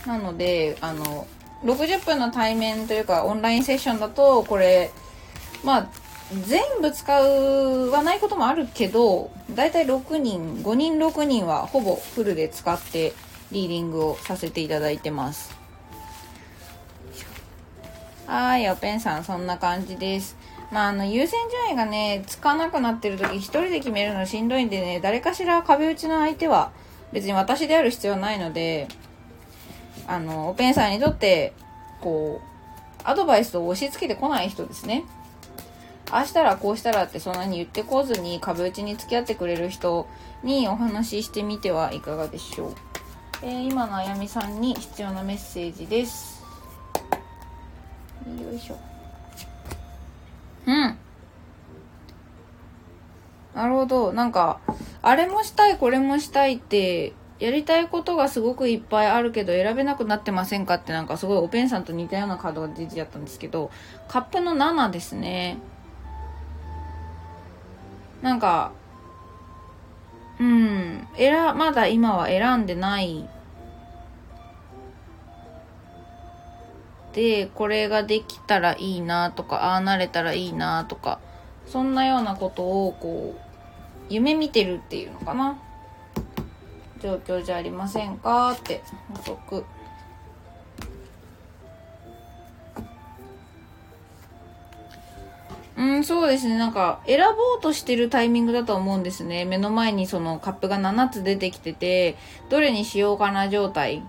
[0.06, 1.26] なのであの
[1.64, 4.92] 60分の対面というかオンラインセッションだとこれ
[5.64, 5.88] まあ
[6.46, 13.14] 全部使うはないこともあるけどだいたい6人5人6人はほぼフルで使って
[13.50, 15.56] リーディングをさせていただいてます
[18.26, 20.36] はいおペンさんそんな感じです
[20.70, 26.72] まああの優先順位がねつかなくなってる時1人で決めるのしんどいんでね誰かしら壁打ちの相手は
[27.12, 28.88] 別に私である必要ないので
[30.08, 31.52] あの、オペンさんにとって、
[32.00, 35.04] こう、アドバイスを押し付けてこない人ですね。
[36.10, 40.08] ああしたらこうしたらってそんなに言ってこずに壁打ちに付き合ってくれる人
[40.42, 42.74] にお話ししてみてはいかがでしょう？
[43.42, 46.42] えー、今のあやみさんに必要なメッセージです。
[48.26, 48.78] よいしょ。
[50.66, 50.98] うん。
[53.54, 54.12] なるほど。
[54.12, 54.60] なんか、
[55.02, 63.70] あれもしたい、これもしたいってやりたいことがすごくいっぱいあるけど選べなくなってませんかってなんかすごいおペンさんと似たようなカードが出てちゃったんですけど、
[64.08, 65.58] カップの7ですね。
[68.22, 68.72] なんか、
[70.40, 73.28] うん、選、まだ今は選んでない
[77.12, 81.20] で、これができたらいいなとか、ああなれたらいいなとか、
[81.66, 83.40] そんなようなことをこう、
[84.08, 85.58] 夢見てるっていうのかな。
[87.00, 88.82] 状況じゃありませんかって
[89.14, 89.64] 補足
[95.78, 96.58] うんそうですね。
[96.58, 99.44] なんか選ぼうとしてるタイミングだと思うんですね。
[99.44, 102.16] 目の前にそのカップが7つ出てきてて
[102.48, 104.02] どれにしようかな状態。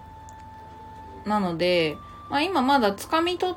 [1.25, 1.95] なので、
[2.31, 3.53] まあ、今まだつかみ取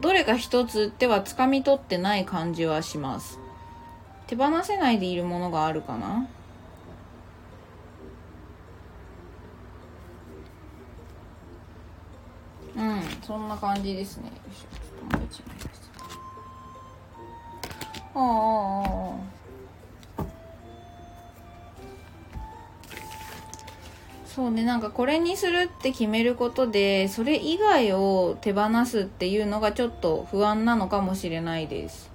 [0.00, 3.38] どれか一つってはつかみ取ってない感じはします。
[4.26, 6.26] 手放せないでいるものがあるかな。
[12.76, 14.24] うんそんな感じですね。
[14.26, 15.75] よいしょちょっともう一枚。
[18.18, 18.82] あ
[20.18, 20.24] あ
[24.24, 32.10] そうねなんかこれにするって決めることでそれ以外を手放すっていうのがちょっと不安なのかもしれないです。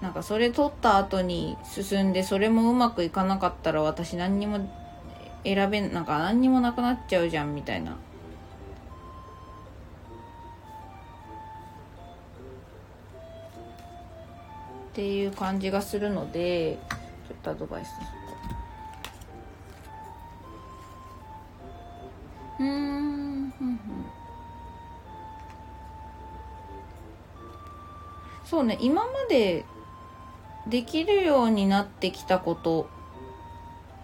[0.00, 4.68] なんかそれ取った後に進んでそれもうまくいかなかったら私何にも
[5.44, 7.96] 選べなんか何にもなくなっちゃうじゃんみたいな。
[14.98, 16.76] っていう感じがするので
[17.28, 17.90] ちょっとアドバイス
[22.58, 23.52] うん
[28.44, 29.64] そうね今まで
[30.66, 32.90] できるようになってきたこと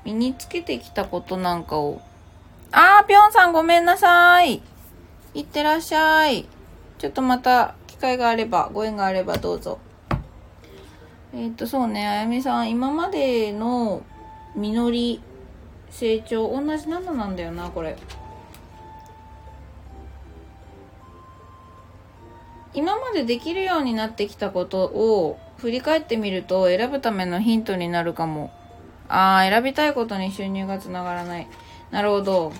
[0.05, 2.03] 身につけてきたことなんかを。
[2.71, 4.63] あーぴょんさんごめんなさい。
[5.35, 6.47] いってらっしゃい。
[6.99, 9.81] ちょっとまた機会があればご縁があればどうぞ。
[11.35, 14.03] えっ、とそうねあやみさん今までの
[14.55, 15.21] 実り
[15.91, 17.97] 成長同じ7なんだよなこれ
[22.75, 28.53] 今までできるようになってきたことを振り返ってみると選ぶためのヒントになるかも。
[29.09, 31.47] ああ、選びたいことに収入がつながらない。
[31.93, 32.53] なるほど。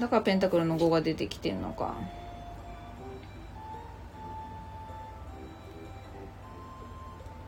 [0.00, 1.94] だからペンタクルの5が出てきてんのか。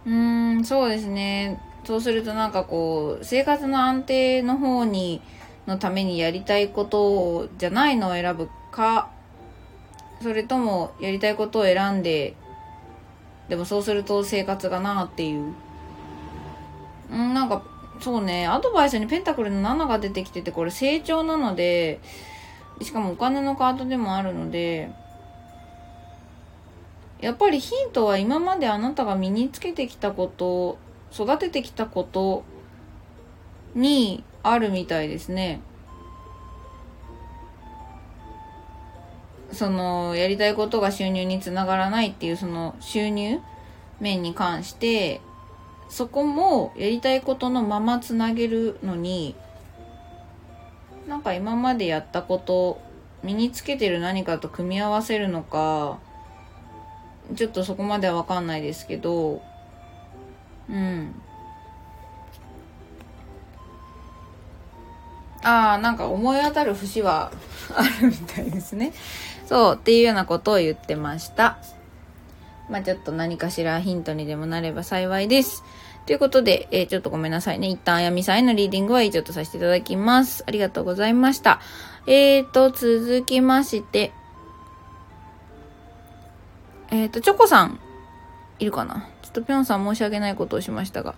[0.06, 1.60] うーん、そうですね。
[1.84, 5.20] そうするとなんかこう、生活の安定の方に、
[5.66, 9.10] のためにやりたいことじゃないのを選ぶか、
[10.22, 12.34] それともやりたいことを選んで
[13.48, 15.52] でもそうすると生活がなっていう
[17.10, 17.62] うんなんか
[18.00, 22.00] そうねアドバイスにペンタクルの7が出てきててこれ成長なので
[22.80, 24.90] しかもお金のカードでもあるので
[27.22, 30.76] やっぱりヒントは今まであなたが身につけてきたこと
[31.14, 32.42] 育ててきたこと
[33.74, 35.60] にあるみたいですね。
[39.52, 43.38] そのやりたいことが収入につながらないっていうその収入
[44.00, 45.20] 面に関して
[45.90, 49.36] そこもやりたいことのままつなげるのに
[51.06, 52.80] なんか今までやったこと
[53.22, 55.98] 身につけてる何かと組み合わせるのか
[57.34, 59.42] ちょっとそこまでは分かんないですけど
[60.68, 61.14] うん
[65.42, 67.32] ああなんか思い当たる節は
[67.74, 68.92] あるみたいですね
[69.52, 71.58] そう、っていうようなことを言ってました。
[72.70, 75.62] まあちょっと何かしらヒントにでもなれば幸いです。
[76.06, 77.68] ということで、えー、ちょっとごめんなさいね。
[77.68, 80.42] 一旦あやみさんへのリーディングは以上とさせていただきます。
[80.46, 81.60] ありがとうございました。
[82.06, 84.12] えーと、続きまして、
[86.94, 87.80] えーと、チョコさん、
[88.58, 89.08] いるかな？
[89.22, 91.14] ちょっとぴょんさん申し訳ないことをしましたが、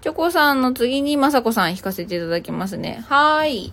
[0.00, 3.04] チョコさんの次にまさこさん引かせていただきますね。
[3.06, 3.72] はーい。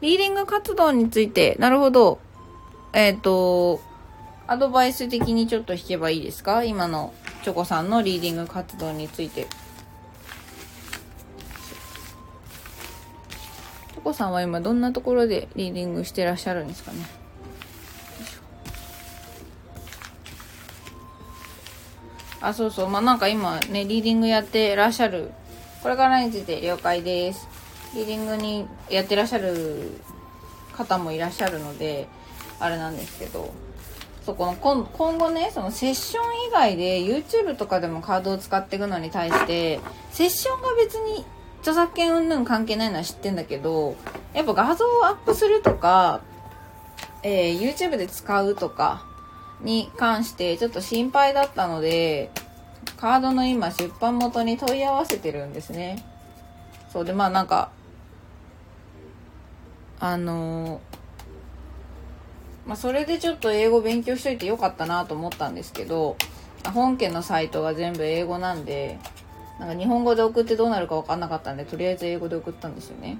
[0.00, 2.20] リーディング活動について、なるほど。
[2.92, 3.80] えっ、ー、と、
[4.46, 6.62] アドバイス的にちょっと弾けばいいですか？
[6.62, 7.12] 今の
[7.42, 9.48] チョコさんのリーディング活動について。
[13.92, 17.17] チョコさんは今どんなところでリーディングしてらっしゃるんですかね？
[22.40, 22.88] あ、そうそう。
[22.88, 25.30] まあ、なんか今ね、リーディングやってらっしゃる。
[25.82, 27.48] これからについて了解です。
[27.94, 30.00] リーディングにやってらっしゃる
[30.78, 32.06] 方もいらっしゃるので
[32.60, 33.52] あれなんですけど
[34.24, 39.80] そこの今今後ねそのセッション以外で YouTube とかでもカードを使っていくのに対して
[40.10, 41.24] セッションが別に
[41.60, 43.96] 著作権云々関係ないのは知ってんだけど
[44.34, 46.20] やっぱ画像をアップするとか、
[47.22, 49.06] えー、YouTube で使うとか
[49.60, 52.30] に関してちょっと心配だったので
[52.96, 56.04] カードの今出版元に問い合わせてるんですね。
[56.92, 57.70] そうでまあなんか
[60.00, 60.80] あの
[62.66, 66.16] まあ、それでちょっと英語勉強しといてよかったなと思ったんですけど
[66.74, 68.98] 本家のサイトが全部英語なんで
[69.58, 73.16] なんか日本語で送ってどうなるか分かんなかったんでとりあえず英語で送ったんですよね。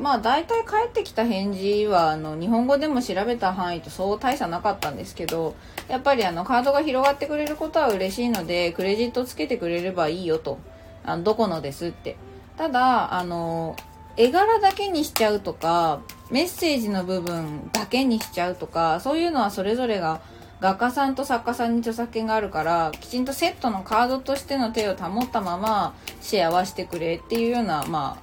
[0.00, 5.54] まあ大体返ってきた返事はあの日本語でも調べた範囲とそう大差なかったんですけど
[5.88, 10.58] やっぱりあのカードが広がってくれることは嬉しいのでクレジットつけてくれればいいよと。
[11.04, 12.16] あのどこのですって。
[12.56, 13.76] ただあの
[14.16, 20.20] 絵柄だけにしちゃうとかメッセージの部分だけにしちゃうとかそういうのはそれぞれが
[20.60, 28.18] 画家さんと作家さんに著作権があるからきちんとセットのカードとしての手を保ったままシェアはしてくれっていうような、ま、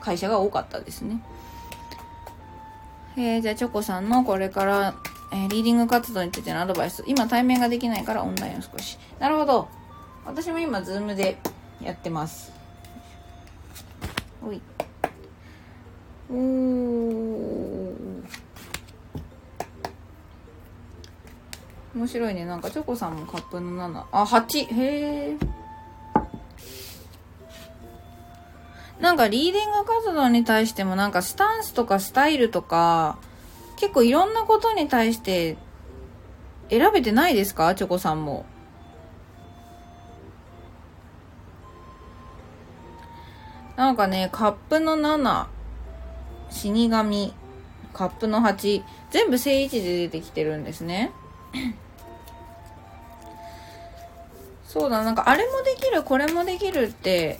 [0.00, 1.20] 会社が多かったですね。
[3.16, 4.94] えー、じゃあチョコさんのこれから、
[5.32, 7.02] えー、リーディング活動についてのアドバイス。
[7.06, 8.98] 今対面ができないからオンラインを少し。
[9.18, 9.68] なるほど。
[10.26, 11.38] 私も今ズームで
[11.80, 12.52] やってます。
[14.44, 14.60] おい。
[16.30, 16.34] お
[21.94, 22.44] 面白いね。
[22.44, 25.36] なんかチョコさんもカップの7あ8へえ
[29.00, 33.18] なんかリーディング活動に対してもなんかスタンスとかスタイルとか
[33.76, 35.56] 結構いろんなことに対して
[36.70, 37.74] 選べてないですか？
[37.74, 38.46] チョコさんも。
[43.76, 45.46] なんかね、カップの7、
[46.50, 47.34] 死神、
[47.92, 51.12] カップの8、全部正位置で出てきてるんですね。
[54.64, 57.38] そうだ、なんかあれもできる、これもできるって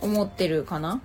[0.00, 1.00] 思ってるかな？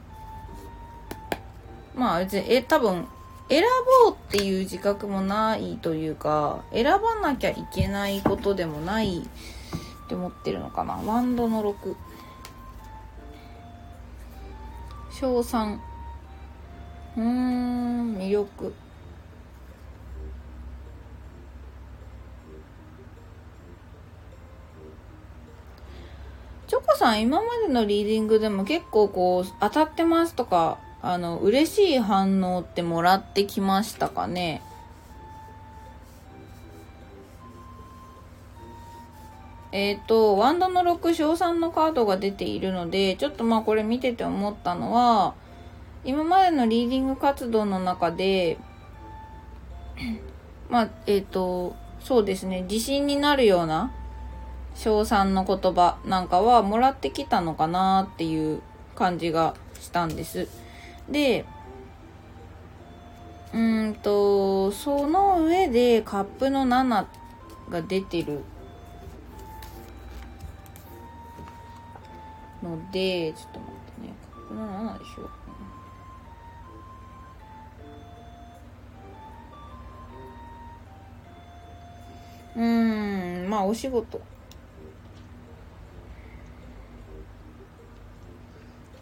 [1.96, 3.08] まあ別に、え、多分、
[3.48, 3.64] 選
[4.04, 10.96] ぼうっていう自覚もないというか、選ばなきゃいけないことでもないって思ってるのかな。
[10.96, 11.96] ワンドの6。
[15.12, 15.80] 賞賛。
[17.16, 18.74] うーん、魅力。
[26.76, 34.62] チョコさん今までのリーディングでも結構こう当たってますとかあの嬉しい反応ってもらってきましたかね？
[39.72, 45.34] えっ、ー、と、ワンダの6賞賛のカードが出ているので、ちょっとまあこれ見てて思ったのは、
[46.06, 48.58] 今までのリーディング活動の中で、
[50.70, 53.92] まあ、えっ、ー、と、そうですね、自信になるような
[54.76, 58.62] 称賛の言葉なんかはもらってきたのかなっていう
[58.96, 60.48] 感じがしたんです。
[61.10, 61.46] で、
[63.54, 67.06] うんと、その上でカップの7
[67.70, 68.42] が出てる
[72.62, 75.30] ので、ちょっと待ってね、カップの7でしょ。
[82.58, 84.22] うーん、まあお仕事。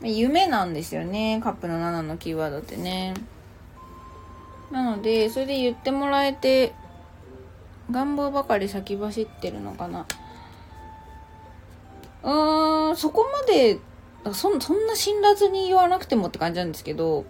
[0.09, 1.39] 夢なんですよね。
[1.43, 3.13] カップの7のキーワードってね。
[4.71, 6.73] なので、それで言ってもらえて、
[7.91, 10.05] 願望ばかり先走ってるのかな。
[12.23, 13.79] うーん、そこまで、
[14.33, 17.25] そそんな辛辣に言わなくてもって感じなんですけど、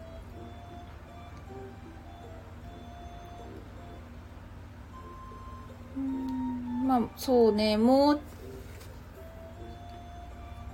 [6.86, 8.20] まあ、そうね、もう、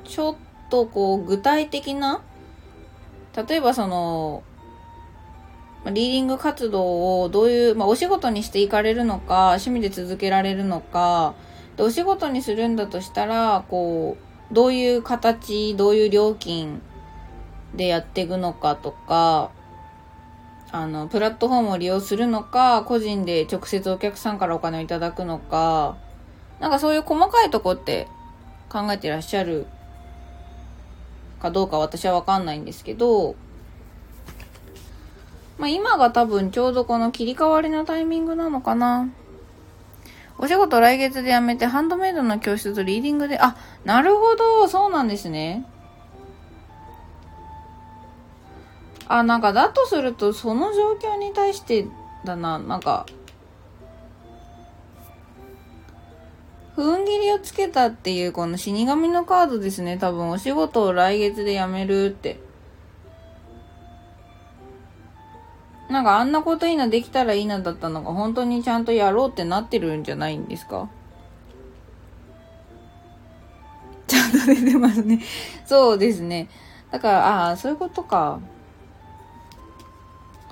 [0.04, 0.36] ちょっ
[0.70, 2.22] とこう具体的な
[3.36, 4.44] 例えばその
[5.86, 11.36] リーディング活動をどういう、まあ、お仕事にしていかれるのか趣味で続けられるのか
[11.78, 14.18] でお仕事にするんだとしたらこ
[14.52, 16.82] うどういう形どういう料金
[17.76, 19.52] でやっていくのかとか
[20.72, 25.98] あのプラットフォームを利用するのか個人で直接お客さんからお金をいただくのか
[26.60, 28.08] なんかそういう細かいとこって
[28.70, 29.66] 考えてらっしゃる
[31.40, 33.36] かどうか私はわかんないんですけど、
[35.58, 39.10] まあ今が多分ちょうどこの切り替わりのタイミングなのかな。
[40.38, 45.66] お仕事来月で辞めてハンドメイドの教室とリーディングで、あ、なるほど、そうなんですね。
[49.10, 51.88] あ、なんかだとするとその状況に対して
[52.24, 53.06] だな、なんか
[56.80, 59.98] 運切りをつけたっていうこの死神のカードですね。
[59.98, 62.40] 多分お仕事を来月で辞めるって。
[65.90, 70.88] なんかあんなこといいなできたらいいなだったのが本当にちゃんとやろうってなってるんじゃないんですか？
[74.06, 75.20] ちゃんと出てますね。
[75.66, 76.48] そうですね。
[76.92, 78.40] だから、ああ、そういうことか。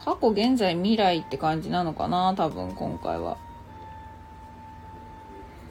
[0.04, 3.38] 過去、現在、未来って感じなのかな多分今回は。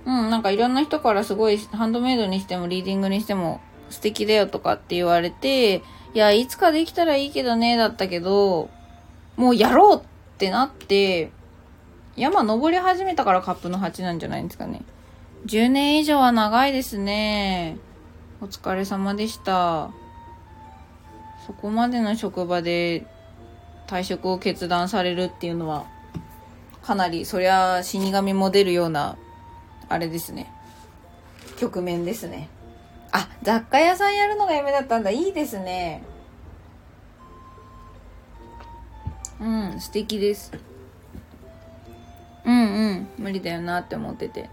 [0.06, 5.82] うん、なんかいろんな人からすごいハンドメイドにしてもリーディングにしても素敵だよとかって言われて、
[6.14, 8.70] いや、いつかできたらいいけどね、だったけど、
[9.36, 10.02] もうやろうっ
[10.38, 11.30] てなって、
[12.16, 14.82] 山登り始めたからカップの8なんじゃないんですかね。
[15.46, 17.76] 10年以上は長いですね。
[18.40, 19.90] お疲れ様でした。
[21.46, 23.06] そこまでの職場で
[23.86, 25.84] 退職を決断されるっていうのは、
[26.82, 29.16] かなり、そりゃ死神も出るような、
[29.88, 30.52] あれですね。
[31.58, 32.48] 局面ですね。
[33.12, 35.10] あ、雑貨屋さんやるのが夢だったんだ。
[35.10, 36.02] いいですね。
[39.40, 40.52] うん、素敵です。
[42.44, 44.48] うんうん、無理だよなって思ってて。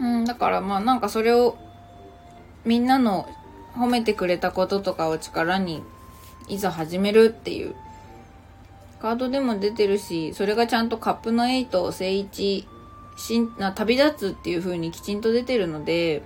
[0.00, 1.56] うん、だからまあなんかそれを
[2.64, 3.28] みんなの
[3.74, 5.82] 褒めてくれたこととかを力に
[6.48, 7.74] いざ始めるっていう。
[9.00, 12.66] カードでも出てるしそれがちゃんとカップの8正一
[13.18, 16.22] しんな旅立つっていう風にきちんと出てるので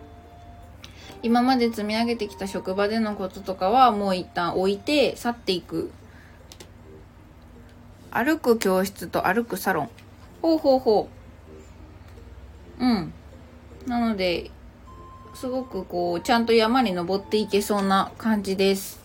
[1.23, 5.91] 今まで積み上げてきた職場でのこととかはもう一旦置いて去っていく。
[8.11, 9.91] 歩く教室と歩くサロン。
[10.41, 11.09] ほうほうほ
[12.81, 12.85] う。
[12.85, 13.13] うん。
[13.87, 14.51] なので、
[15.35, 18.98] すごくこう、ちゃんと山に登っていけそうな感じです。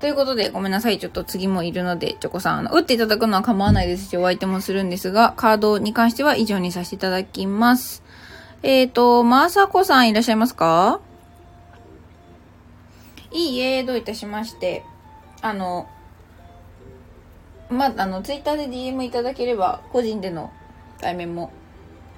[0.00, 0.98] ということで、ごめんなさい。
[0.98, 8.02] ちょっと次もいるので、チョコさん、あの、打っていただくのは構わないですし、お相手もするんですが、カードに関しては以上にさせていただきます。
[8.62, 11.00] えっ、ー、と、まさこさんいらっしゃいますか？
[13.32, 14.84] いいえ、どういたしまして。
[15.40, 15.88] あの、
[17.70, 20.52] まあ、の、ツイッターで DM いただければ、個人での
[21.00, 21.52] 対面も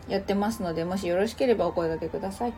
[0.08, 2.54] やってますのでもしよろしければお声がけください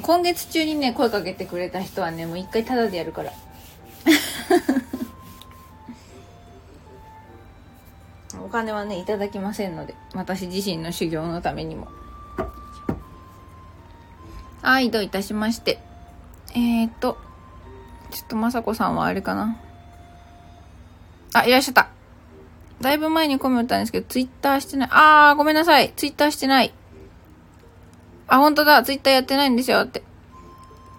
[0.00, 3.32] 今月中にね声かけてくれた人はねもう一回タダでやるから
[8.42, 11.88] お金はねいただきませんので私自身の修行のためにも
[14.62, 15.78] はいどういたしまして
[16.54, 17.18] えーと
[18.10, 19.56] ちょっと雅子さんはあれかな
[21.34, 21.88] あいらっしゃった
[22.82, 24.88] だいぶ前にコメントたんですけど、ツイッターしてない。
[24.90, 25.92] あー、ごめんなさい。
[25.94, 26.74] ツイッターしてない。
[28.26, 28.82] あ、本当だ。
[28.82, 29.80] ツイッターやってないんですよ。
[29.80, 30.02] って。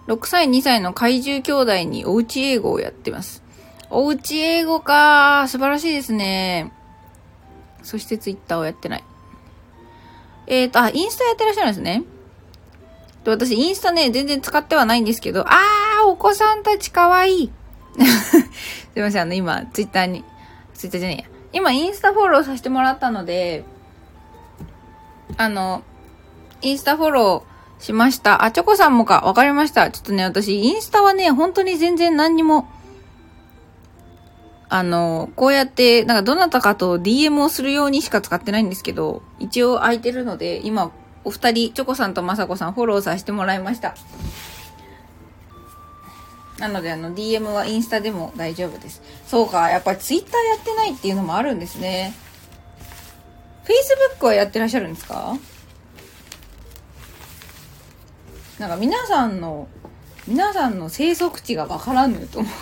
[0.06, 3.42] 6歳、2歳の怪獣兄弟におうち英語をやってます。
[3.90, 6.72] おうち英語か素晴らしいですね。
[7.82, 9.04] そしてツイッターをやってない。
[10.46, 12.02] えっ、ー、と、あ、インスタやってらっしゃるんですね。
[13.24, 17.52] 私、インスタね、全然使ってはないんですけど、あー、お子さんたちかわいい。
[17.98, 18.36] す
[18.96, 20.24] いません、あの、今、ツイッターに、
[20.74, 21.28] ツイッターじゃねえや。
[21.52, 23.64] 今インスタフォローさせてもらったので、
[25.36, 25.82] あの、
[26.64, 28.42] インスタフォローしました。
[28.44, 29.20] あ、チョコさんもか。
[29.26, 29.90] わかりました。
[29.90, 32.66] ちょっとね、私、インスタはね、本当に全然何にも、
[34.70, 40.90] あの、こうやって、なんかどなたかと DM をするようにしか使ってないんですけど、一応空いてるので、今、
[41.24, 43.94] お二人、チョコさんとまさこさんフォローさせてもらいました。
[46.58, 49.02] なので、あの、DM はインスタでも大丈夫です。
[49.26, 52.14] そうか、やっぱり Twitter やってないっていうのもあるんですね。
[53.64, 55.36] Facebook はやってらっしゃるんですか？
[58.58, 59.68] なんか皆さんの、
[60.26, 62.52] 皆さんの生息地がわからぬと思う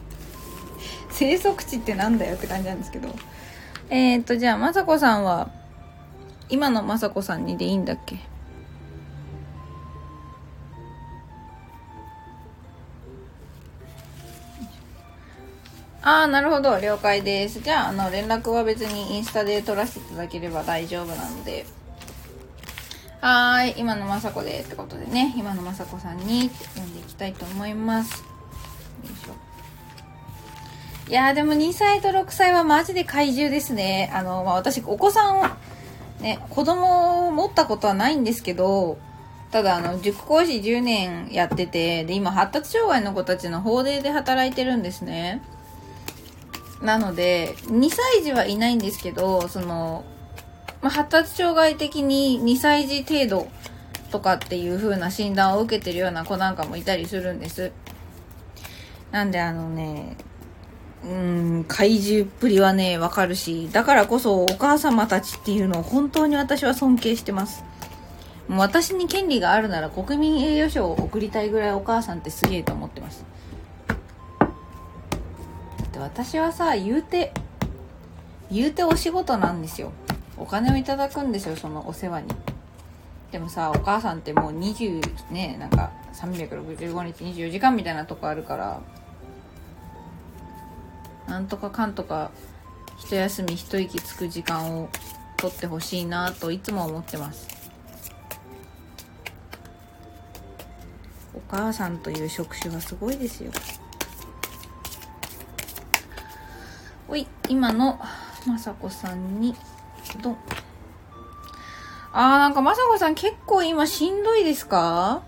[1.10, 3.08] 生息地ってなんだよって感じなんですけど。
[3.88, 5.50] えー、っと、じゃあ、まさこさんは、
[6.48, 8.16] 今のまさこさんにでいいんだっけ？
[16.02, 16.78] ああ、なるほど。
[16.80, 17.60] 了解です。
[17.60, 21.64] じゃあ、あの、連絡は別にインスタで取らせていただければ大丈夫なので。
[23.22, 23.74] はーい。
[23.76, 28.24] 今のまさこでってことでね、今のまさこさんにって読んでいきたいと思います。
[29.04, 29.34] よいしょ。
[31.08, 34.10] いやーでも2歳と6歳はマジで怪獣ですね。
[34.12, 35.44] あの、まあ、私、お子さんを、
[36.20, 38.98] ね、子供を持ったことはないんですけど、
[39.52, 45.42] ただ、あの、塾講師10年やってて、で、今、発達障害の子たちの法令で働いてるんですね。
[46.80, 50.04] なので、2歳児はいないんですけど、その、
[50.82, 53.48] まあ、発達障害的に2歳児程度
[54.10, 57.72] とかっていう風な診断を受けてるような子なんかもいたりするんです。
[59.10, 60.16] なんであのね、
[61.04, 67.64] うん、怪獣っぷりはね、わかるし、だからこそお母様たちっていうのを本当に私は尊敬してます。
[68.48, 73.24] もう私に権利があるなら国民栄誉賞を送りたいぐらいお母さんってすげえと思ってます。
[75.98, 77.32] 私はさ言うて
[78.50, 79.92] 言うてお仕事なんですよ
[80.36, 82.28] お金をいただくんですよそのお世話に。
[83.30, 88.80] でもさお母さんってもう20ねなんか365日24時間みたいなとこあるから
[91.26, 92.30] なんとかかんとか
[92.98, 94.90] 一休み一息つく時間を
[95.38, 97.48] 取ってほしいなといつも思ってます。
[101.34, 103.50] お母さんという職種はすごいですよ。
[107.08, 107.98] おい今の
[108.46, 109.54] まさこさんに
[110.22, 110.36] ドン
[112.12, 115.22] あーなんかまさこさん結構今しんどいですか？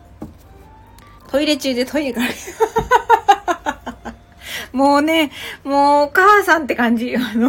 [1.28, 2.26] トイレ中でトイレから
[4.72, 5.30] もうね、
[5.64, 7.16] もうお母さんって感じ。
[7.16, 7.48] あの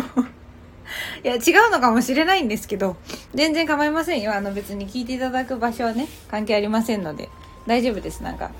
[1.23, 2.97] いや、違うのかもしれないんですけど、
[3.33, 4.33] 全然構いませんよ。
[4.33, 7.29] あの別に聞いていただく場所はね、関係ありませんので、
[7.65, 8.51] 大丈夫です、なんか。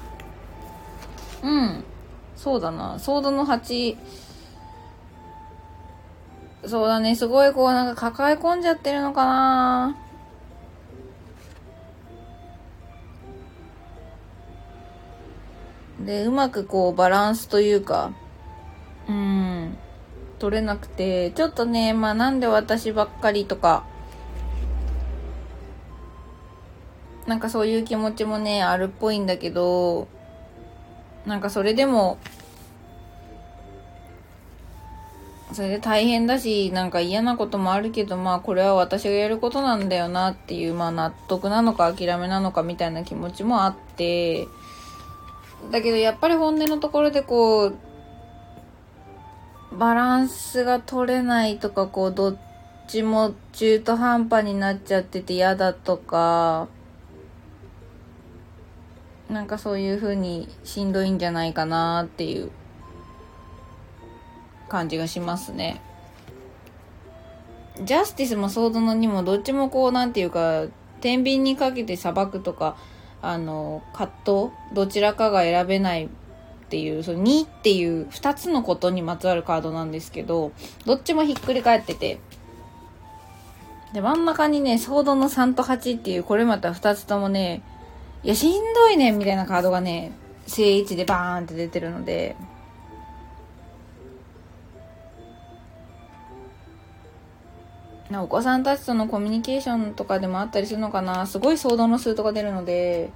[1.44, 1.84] うん。
[2.36, 2.98] そうだな。
[3.00, 3.98] ソードの8、
[6.68, 9.98] そうだね、すごいこうなんか抱え込んじゃってるのかな。
[16.06, 18.12] で、うまくこうバランスというか、
[19.08, 19.78] うん、
[20.40, 23.84] 取れなくて、ちょっとね、まあなんで私ばっかりとか、
[27.28, 30.08] なんかそういう気持ちもね、あるっぽいんだけど、
[31.26, 32.20] なんかそれでも、
[35.56, 44.48] それで大変だし、なんか嫌なこともあるけど、まあこれは私がやることなんだよなっていう、まあ納得なのか諦めなのかみたいな気持ちもあって、
[45.72, 47.78] だけどやっぱり本音のところでこう、
[49.78, 52.38] バランスが取れないとか、こう、どっ
[52.88, 56.68] ちも中途半端になっちゃってて嫌だとか、
[59.30, 62.52] なんかそういう風にしんどいんじゃないかなっていう。
[64.70, 65.82] 感じがしますね。
[67.84, 70.66] ジャスティスもソードの2もどっちもこう、なんていうか、
[71.02, 72.78] 天秤にかけて裁くとか、
[73.22, 76.08] あの、葛藤どちらかが選べないっ
[76.70, 80.52] ていう、その2っていう2つのことにまつわるカードなんですけど、
[80.86, 82.20] どっちもひっくり返ってて、
[83.94, 87.62] で、真ん中にね、ソードの3と8っていう、これまた2つともね、
[88.24, 90.12] いや、しんどいねみたいなカードがね、
[90.48, 92.36] 正位置でバーンって出てるので、
[98.12, 103.10] お子さんたちとのコミュニケーションとかでもあったりするのかなすごいソードの数とか出るので、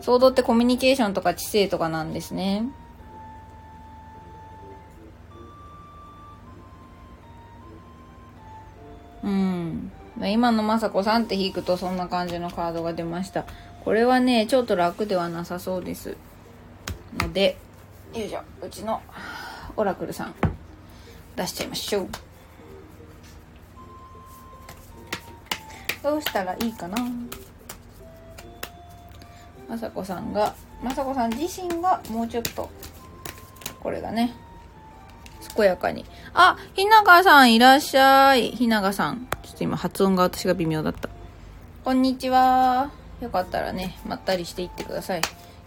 [0.00, 2.64] ソードってコミュニケーションとか知性とかなんですね。
[9.24, 9.92] うん。
[10.20, 13.44] 今のまさこさんって引くとそんな感じのカードが出ました。
[13.84, 16.16] これはね、ちょっと楽ではなさそうです。
[17.18, 17.56] ので、
[18.14, 19.02] よいしょ、うちの
[19.76, 20.34] オラクルさん、
[21.36, 22.27] 出しちゃいましょう。
[26.02, 26.96] どうしたらいいかな？
[29.68, 32.70] まさこさんが、まさこさん自身がもうちょっと、
[33.80, 34.34] これがね、
[35.54, 36.06] 健やかに。
[36.32, 38.50] あ、ひながさんいらっしゃい。
[38.52, 39.28] ひながさん。
[39.42, 41.10] ちょっと今発音が私が微妙だった。
[41.84, 42.90] こんにちは。
[43.20, 45.20] よかったらね、まったりしていってください。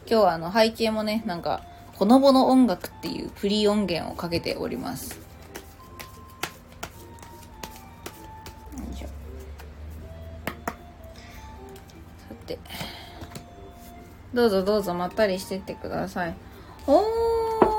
[0.08, 1.62] 今日はあの背景もね、なんか、
[1.94, 5.21] ほのぼの音楽っていうフリー音源をかけております。
[14.34, 16.36] どうぞどうぞまったりしてってください。
[16.88, 17.72] おー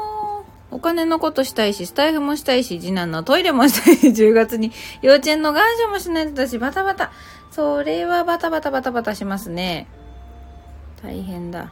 [0.73, 7.13] お金のことしたいし、スタイフもしたいし、次男のトイレもしたいし、 10月に幼稚園の願書もしないとだし、バタバタ。
[7.51, 9.87] それはバタバタバタバタしますね。
[11.03, 11.71] 大変だ。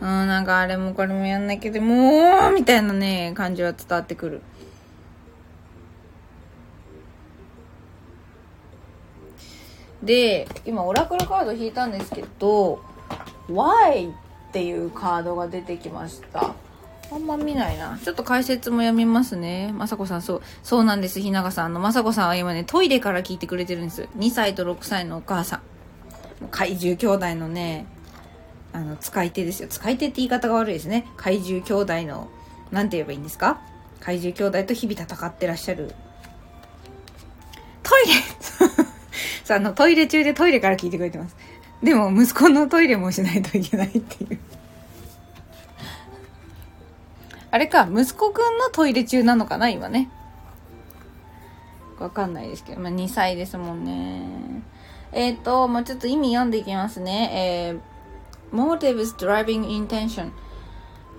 [0.00, 4.42] うん、なんかあれもこれもやんなきゃでもう、みたいなね、感じは伝わってくる。
[10.08, 12.80] で、今オラクルカード引いたんですけど、
[13.50, 14.10] Y っ
[14.52, 16.54] ていうカードが出てきました。
[17.12, 17.98] あんま見ないな。
[18.02, 19.70] ちょっと解説も読みますね。
[19.76, 21.66] まさこさん、そう、そうなんです、ひながさん。
[21.66, 24.08] あの、まさこさんは今ね、トイレから聞いてくれてるんです。
[24.16, 25.60] 2歳と6歳のお母さん。
[26.50, 27.84] 怪獣兄弟のね、
[28.72, 29.68] あの、使い手ですよ。
[29.68, 31.06] 使い手って言い方が悪いですね。
[31.18, 32.28] 怪獣兄弟の、
[32.70, 33.60] なんて言えばいいんですか？
[34.00, 35.94] 怪獣兄弟と日々戦ってらっしゃる。
[37.82, 38.14] トイレ
[39.44, 41.36] さあ、あの、トイレ中でトイレから聞いてくれてます。
[41.82, 44.38] でも、息子のトイレもしないといけないっていう
[47.50, 50.10] あれか、息子くんのトイレ中なのかな、今ね。
[51.98, 54.62] わかんないですけど、まあ、2歳ですもんね。
[55.12, 57.78] えっ、ー、と、もうちょっと意味読んでいきますね。
[58.52, 60.30] えー、motives driving intention。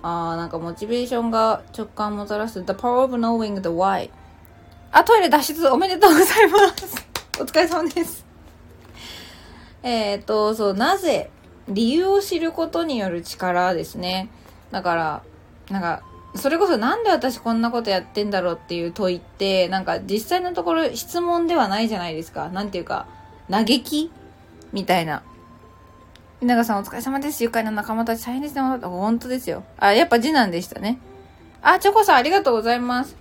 [0.02, 4.10] あー、なんかモチベーションが直感をもたらす the power of knowing the why。
[4.92, 7.09] あ、トイレ脱出おめでとうございます。
[7.40, 8.26] お疲れ様です。
[9.82, 11.30] えっ、ー、と、そう、なぜ、
[11.68, 14.28] 理由を知ることによる力ですね。
[14.70, 15.22] だから、
[15.70, 16.02] なんか、
[16.34, 22.50] それこそなんで私こんなことやってんだろうっていう問いって、なんか実際のところ質問ではないじゃないですか。
[22.50, 23.06] なんていうか、
[23.50, 24.12] 嘆き？
[24.72, 25.22] みたいな。
[26.40, 27.42] 稲賀さんお疲れ様です。
[27.42, 28.60] 愉快な仲間たち大変ですね。
[28.60, 29.64] 本当ですよ。
[29.78, 30.98] あ、やっぱ次男でしたね。
[31.62, 33.19] あ、チョコさんありがとうございます。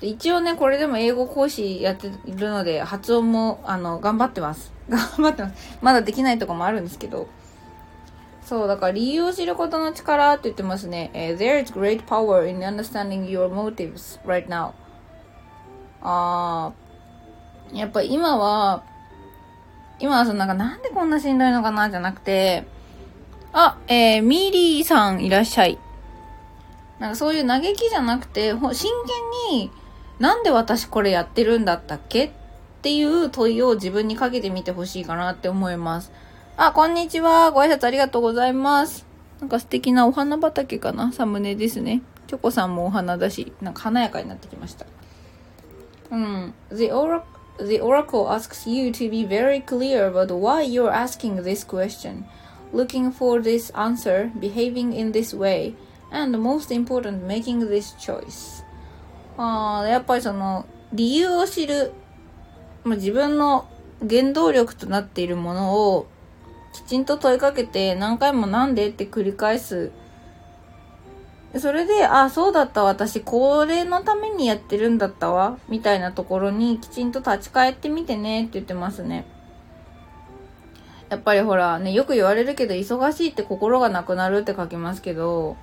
[0.00, 4.72] 一応ね、これでも英語講師やっているので、発音も、あの、頑張ってます。
[4.88, 5.78] 頑張ってます。
[5.80, 7.28] まだできないとこもあるんですけど。
[8.42, 11.10] そう、だから理由を知ることの力って言ってますね。
[11.14, 14.72] え There is great power in understanding your motives right now.
[16.02, 18.84] あー、やっぱ今は、
[19.98, 22.66] 今はそのなんかなんでこんなしんどいのかなじゃなくて、
[23.52, 25.78] あ、えー、ミリーさんいらっしゃい。
[26.98, 28.90] なんかそういう嘆きじゃなくて、ほ真
[29.50, 29.70] 剣に、
[30.18, 32.30] なんで私これやってるんだったっけっ
[32.82, 36.12] ていう問いを自分にかけてみてほしいかなって思います。
[36.56, 37.50] あ、こんにちは。
[37.50, 39.04] ご挨拶ありがとうございます。
[39.40, 42.02] なんか素敵なお花畑かなサムネですね。
[42.26, 44.86] チョコさんもお花だし、なんか華やかになってきました。
[46.10, 46.54] うん。
[46.70, 47.22] The oracle,
[47.58, 52.24] the oracle asks you to be very clear about why you're asking this question,
[52.72, 55.74] looking for this answer, behaving in this way,
[56.10, 58.55] and most important, making this choice.
[59.82, 61.92] あ、やっぱりその、理由を知る、
[62.84, 63.66] まあ、自分の
[64.08, 66.06] 原動力となっているものを
[66.72, 69.90] きちんと問いかけて何回もなんでって繰り返す。
[71.58, 79.26] それで、あ、そうだった私、これのためにやってるんだったわ、みたいなところにきちんと立ち返ってみてねって言ってますね。
[81.08, 85.56] やっぱりほらね、よく言われるけど、忙しいって心がなくなるって書きますけど、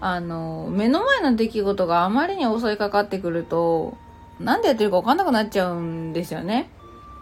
[0.00, 3.96] あの、目の前の出来事があまりに襲いかかってくると、
[4.38, 6.70] なんでやってるかわかんなくなっちゃうんですよね。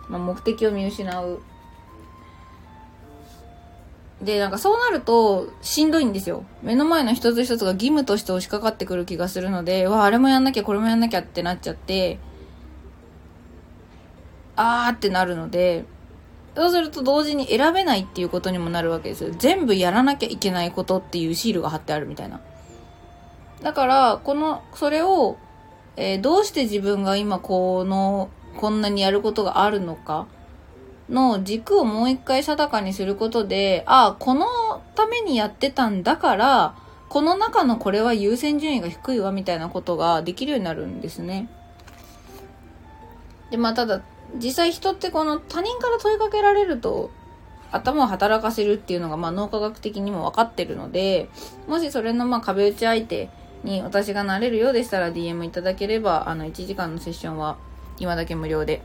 [0.08, 1.40] まあ、目的を見失う。
[4.22, 6.44] で、なんかそうなると、しんどいんですよ。
[6.62, 12.18] 目の前の一つ一つが義務として押しかかってくる気がするので、わ、あれもやんなきゃ、これもやんなきゃってなっちゃって、
[14.56, 15.84] あーってなるので、
[16.56, 19.32] そうすると同時に選べないっていうことにもなるわけですよ。
[19.38, 22.40] 全部やらなきゃいけないことっていうシールが貼ってあるみたいな。
[23.62, 25.36] だから、この、それを、
[25.96, 30.26] えー、どうして自分が今この、こんなにやることがあるのか
[31.08, 34.46] の軸をもう一回定かにすることで、ああ、この
[34.94, 36.74] ためにやってたんだから、
[37.08, 41.48] この中のこれは優先順位が低いわみたいなことができるようになるんですね。
[43.50, 44.02] で、まあただ、
[44.36, 47.10] 実際人ってこの他人から問いかけられると
[47.72, 51.30] 頭を働かせるっていうのがまあ脳科学的にも分かってるので、
[51.66, 53.30] もしそれのまあ壁打ち相手
[53.68, 57.56] に私がなれるようでしたら DM いただければ、あの1時間のセッションは
[57.98, 58.80] 今だけ無料で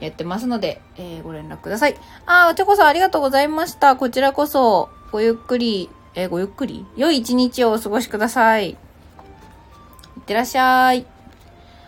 [0.00, 1.96] やってますので、えー、ご連絡ください。
[2.26, 3.96] あー、チョコさんありがとうございました。
[3.96, 6.84] こちらこそ、ごゆっくり、えー、ごゆっくり？
[6.96, 8.70] 良い一日をお過ごしください。
[8.70, 11.06] いってらっしゃい。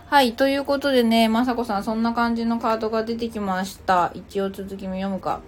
[0.06, 4.12] はい、ということでね、まさこさん、そんな感じのカードが出てきました。
[4.14, 5.40] 一応続きも読むか。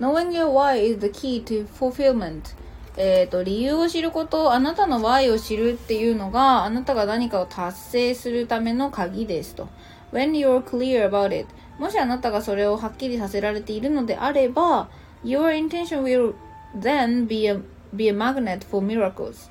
[0.00, 2.54] Knowing your why is the key to fulfillment.
[2.96, 9.68] えっ、ー、と、理由を知ること、あなたの Y を知るっていうのが、あなたが何かを達成するための鍵ですと。
[10.12, 14.90] When you're clear about it, もしあなたがそれをはっきりさせられているのであれば、
[15.24, 16.34] your intention will
[16.78, 17.60] then be a,
[17.94, 19.50] be a magnet for miracles.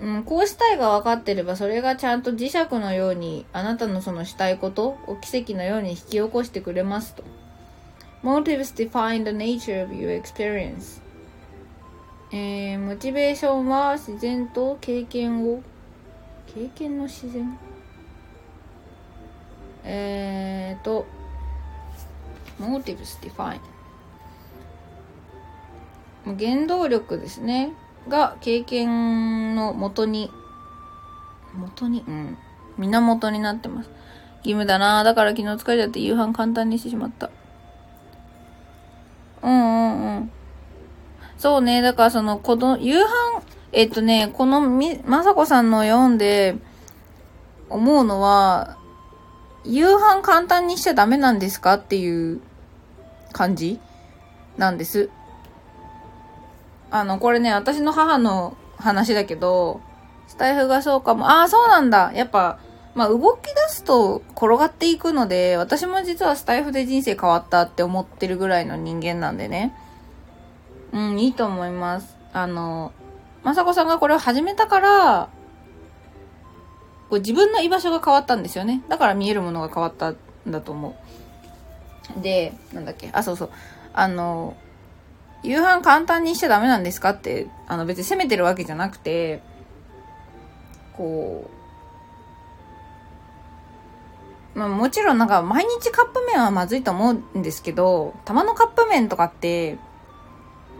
[0.00, 7.22] うん、こうしたいが分かってれば、それがちゃんと磁石のように、あなたのそのしたいことを奇跡のように引き起こしてくれますと。
[8.22, 11.05] Motives define the nature of your experience.
[12.32, 15.62] えー、モチベーションは自然と経験を、
[16.46, 17.58] 経験の自然？
[19.84, 21.06] えーと、
[22.58, 23.60] motives define
[26.24, 27.72] 原動力ですね。
[28.08, 30.30] が経験のもとに、
[31.54, 32.36] もとに、うん。
[32.78, 33.90] 源になってます。
[34.38, 37.30] 義務だなだから昨日疲れちゃって夕飯簡単にしてしまった。
[39.42, 40.30] うんうんうん。
[41.46, 41.80] そうね。
[41.80, 43.08] だからその、この、夕飯、
[43.70, 46.56] えっとね、このみ、まさこさんの読んで
[47.70, 48.76] 思うのは、
[49.64, 52.40] 夕飯簡単にしちゃダメなんですかっていう
[53.30, 53.78] 感じ？
[54.56, 55.08] なんです。
[56.90, 59.80] あの、これね、私の母の話だけど、
[60.26, 61.30] スタイフがそうかも。
[61.30, 62.10] ああ、そうなんだ。
[62.12, 62.58] やっぱ、
[62.96, 69.72] まあ、動き出すと転がっていくので、私も実はスタイフで人生変わったって思ってるぐらいの人間なんでね。
[70.96, 72.16] うん、いいと思います。
[72.32, 72.90] あの、
[73.44, 75.28] まさこさんがこれを始めたから、
[77.10, 78.82] こう自分の居場所が変わったんですよね。
[78.88, 80.16] だから見えるものが変わったん
[80.46, 80.96] だと思
[82.18, 82.20] う。
[82.22, 83.50] で、なんだっけ、あ、そうそう。
[83.92, 84.56] あの、
[85.42, 89.42] 夕飯簡単にしちゃダメなんですかって、あの別に責めてるわけじゃなくて、
[90.96, 91.50] こ
[94.54, 99.78] う、まあもちろんなんか毎日カップ麺はまずいと思うんですけど、たまのカップ麺とかって、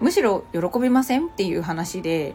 [0.01, 2.35] むしろ喜びませんっていう話で、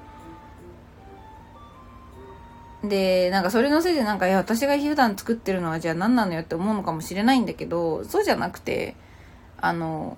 [2.83, 8.95] で、なんかそれのせいでなんか、いや、私が普段作ってるのはじゃあ何なのよって思うのかもしれないんだけど、そうじゃなくて、
[9.57, 10.17] あの、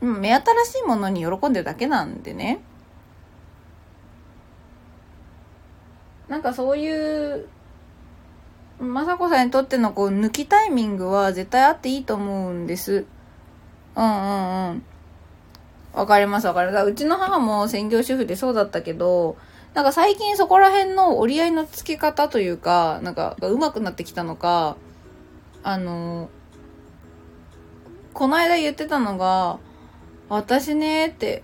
[0.00, 2.60] 目新しいものに喜んでるだけなんでね。
[6.28, 7.48] なんかそういう、
[8.80, 13.04] 雅子さんにとってのこう抜きタイミングは絶対あっていいと思うんです。
[13.96, 14.82] うんうんうん。
[15.92, 16.86] わかりますわかります。
[16.86, 19.36] うちの母も専業主婦でそうだったけど、
[19.74, 24.76] なんか最近そこら辺の折り合いのつけ方というか、なんか上手くなってきたのか、
[25.62, 26.28] あの、
[28.12, 29.58] この間言ってたのが、
[30.28, 31.42] 私ねって、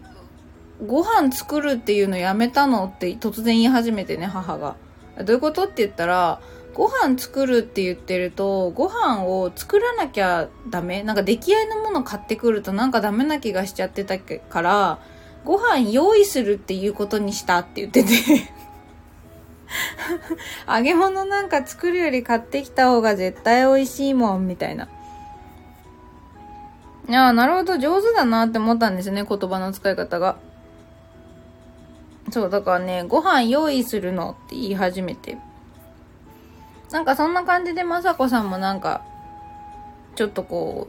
[0.86, 4.76] ご飯作るっていうのやめたのって突然言い始めてね、母が。
[5.24, 6.40] どういうことって言ったら、
[6.78, 15.00] ご飯作るって言ってると、ご飯を作らなきゃダメなんか出来合いのもの買ってくるとなんかダメな気がしちゃってたから、
[15.44, 18.10] ご飯用意するっていうことにしたって言ってて
[20.72, 24.86] 揚げ物なんか作るより買ってきた方が絶対美味しいもん、みたいな。
[27.08, 30.36] いやなるほど、上手だなって思ったんですね、言葉の使い方が。
[32.30, 35.38] そう、だからね、ご飯用意するのって言い始めて。
[36.90, 39.04] なんかそんな感じでまさこさんもなんか、
[40.14, 40.88] ちょっとこ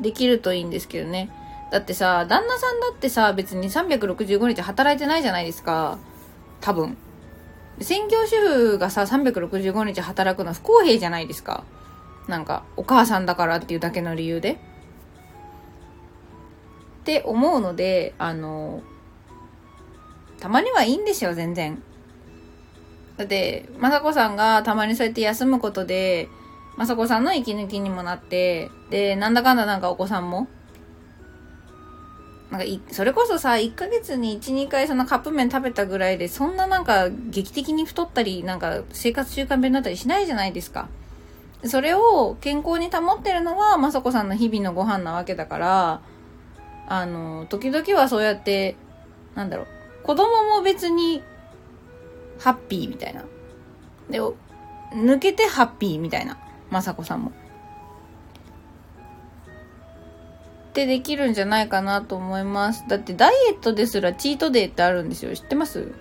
[0.00, 1.30] う、できるといいんですけどね。
[1.70, 5.98] だってさ、旦那さんだってさ、別に365日働いてないじゃないですか。
[6.60, 6.96] 多分。
[7.80, 8.36] 専業主
[8.74, 11.64] 婦がさ、365日働くの不公平じゃないですか。
[12.28, 14.52] なんか、お母さんだからっていうだけの理由で。
[17.02, 18.82] って思うので、あの、
[20.40, 21.82] たまにはいいんですよ、全然。
[23.22, 26.28] だって、まさこさんがたまにそうやって休むことで、
[26.76, 30.48] まさこさんの息抜きにもなって、で、なんだかんだなんかお子さんも
[32.52, 40.90] なんかい、それこそさ、1ヶ月に1、2回そのカップ麺食べたぐらいで、そんななんか劇的に太ったり、なんか生活習慣病になったりしないじゃないですか。
[41.64, 46.00] それを健康に保ってるのは、まさこさんの日々のご飯なわけだから、
[46.88, 48.76] あの、時々はそうやって、
[49.34, 49.66] なんだろう、
[50.02, 51.22] 子供も別に、
[52.42, 53.24] ハッピーみたいな。
[54.10, 54.20] で、
[54.94, 56.38] 抜けてハッピーみたいな。
[56.70, 57.30] まさこさんも。
[57.30, 57.32] っ
[60.72, 62.84] てできるんじゃないかなと思います。
[62.88, 65.36] だってダイエットですらチートデーってあるんですよ。
[65.36, 65.92] 知ってます？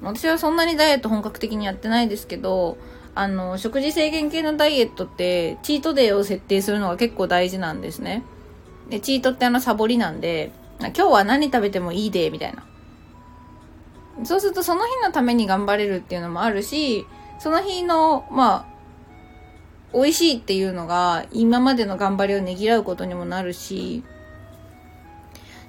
[0.00, 2.78] 私はそんなにダイエット本格的にやってないですけど、
[3.14, 8.22] あの、食事制限系のダイエットって、チートデーを設定するのが結構大事なんですね。
[8.90, 12.64] で、チートってあのサボりなんで、今日は何食べてもいいで、みたいな。
[14.24, 17.06] そうするとその日のために頑張れるっていうのもあるし、
[17.38, 18.76] その日の、まあ、
[19.92, 24.02] 美味しいっていうのが今までの頑張りをねぎらうことにもなるし、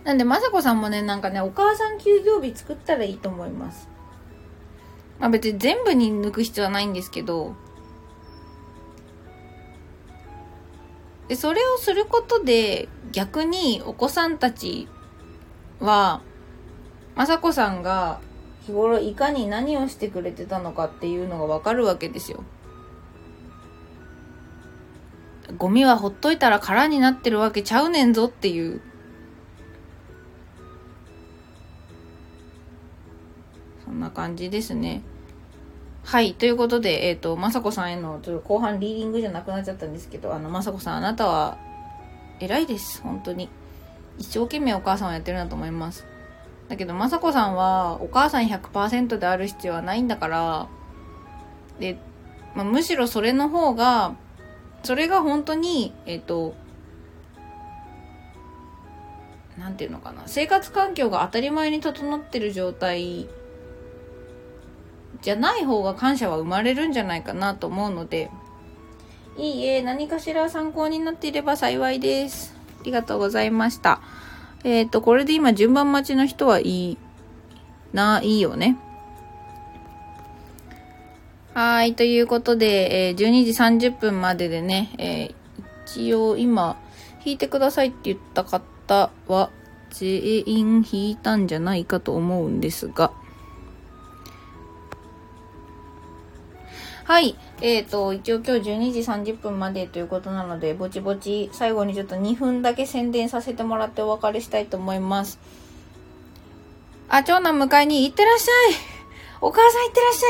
[0.08, 3.90] なんで、まさこさんもね、なんかね、お母さん休業日作ったらいいと思います。
[5.20, 7.56] まあ別に全部に抜く必要はないんですけど、
[11.28, 14.88] で、それをすることで、逆にお子さんたち
[15.82, 16.22] は、
[17.16, 18.22] まさこさんが
[18.68, 22.44] 日頃いかに何をしてくれてたのかっていうのがわかるわけですよ。
[25.58, 28.82] ゴミはほっといたら空になってるわけちゃうねんぞっていう。
[33.86, 35.02] そんな感じですね。
[36.04, 36.34] はい。
[36.34, 41.58] ということで、えっ、ー、と、まさこさんへの、ちょっと後半リーディングじゃなくなっちゃったんですけど、あの、まさこさん、あなたは、
[42.42, 43.02] 偉いです。
[43.02, 43.50] 本当に。
[44.18, 46.06] 一生懸命お母さんをやってるなと思います。
[46.70, 50.68] だけど、まさこさんは、お母さん100%である必要はないんだから、
[51.80, 51.98] で、
[52.56, 54.16] まあ、むしろそれの方が、
[54.84, 56.56] それが本当に、えっ、ー、と、
[59.58, 63.28] なんていうのかな、生活環境が当たり前に整ってる状態
[65.22, 68.30] じゃない方が感謝は生まれるんじゃないかなと思うので、
[69.38, 72.56] いいえ、何かしら参考になっていれば幸いです。
[72.82, 74.02] ありがとうございました。
[74.64, 76.98] えっ、ー、と、これで今順番待ちの人はいい
[77.94, 78.78] な、いいよね。
[81.54, 85.34] はい、ということで、えー、12時30分まででね、えー、
[85.86, 86.78] 一応今、
[87.26, 89.50] 引いてくださいって言った方は、
[89.90, 93.12] 全員引いたんじゃないかと思うんですが、
[97.08, 97.38] はい。
[97.62, 105.40] えっ、ー、と、一応今日12時30分までということなので、ぼちぼち最後にちょっと2分だけ宣伝させてもらってお別れしたいと思います。
[107.08, 108.76] あ、長男迎えに行ってらっしゃい
[109.40, 110.24] お母さん行ってらっし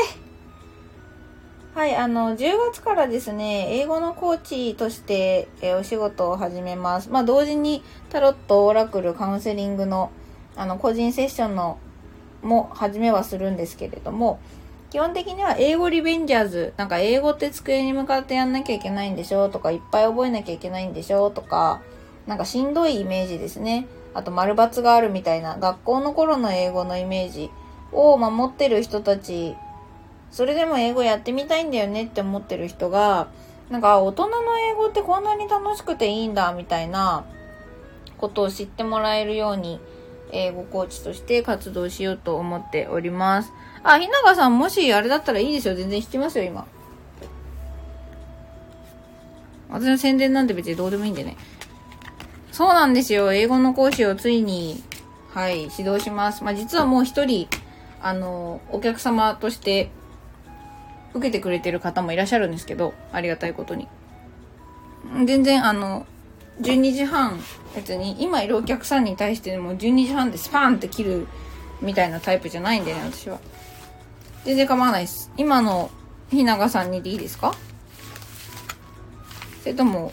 [1.74, 7.10] ゃいはい、あの、10月からですね、英語のコーチとして、えー、お仕事を始めます。
[7.10, 10.12] まあ、同時にタロット、オラクル、カウンセリングの、
[10.54, 11.80] あの、個人セッションの、
[12.44, 14.38] も、始めはするんですけれども、
[14.90, 21.82] 基本的には英語リベンジャーズ、なんか英語って机に向かってやんなきゃいけないんでしょとか、いっぱい覚えなきゃいけないんでしょとか、
[22.26, 23.86] なんかしんどいイメージですね。
[24.14, 27.50] あと丸抜があるみたいな学校の頃の英語のイメージ
[27.92, 29.56] を守ってる人たち、
[30.30, 33.28] それでも英語やってみたいんだよねって思ってる人が、
[33.68, 37.26] なんか大人の英語ってこんなに楽しくていいんだみたいな
[38.16, 39.80] ことを知ってもらえるように
[40.32, 43.52] 英語コーチとして活動しようと思っております。
[43.94, 45.74] あ、ひながさんもしあれだったらいいですよ。
[45.74, 46.66] 全然弾きますよ、今。
[49.70, 51.36] 私の宣伝なんて別にどうでもいいんでね。
[52.52, 53.32] そうなんですよ。
[53.32, 54.82] 英語の講師をついに、
[55.32, 56.42] はい、指導します。
[56.42, 57.48] まあ、実はもう一人、
[58.00, 59.90] あの、お客様として
[61.14, 63.88] 受けてくれてる方もいらっしゃるんですけど、ありがたいことに。
[65.24, 66.06] 全然あの、
[66.60, 67.38] 12時半、
[67.74, 71.28] 別に今いるお客さんに対しても12時半でスパーンって切る
[71.80, 73.38] みたいなタイプじゃないんでね、私は。
[74.44, 75.30] 全然構わないです。
[75.36, 75.90] 今の
[76.30, 77.54] ひながさんにでいいですか？
[79.62, 80.12] それとも、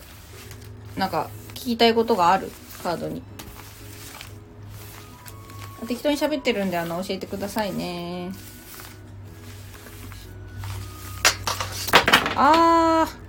[0.98, 2.52] なんか、聞きたいことがある？
[2.84, 3.22] カードに。
[5.88, 8.32] 適当に喋ってるんで、あの、教えてくださいね。
[12.36, 13.26] あー。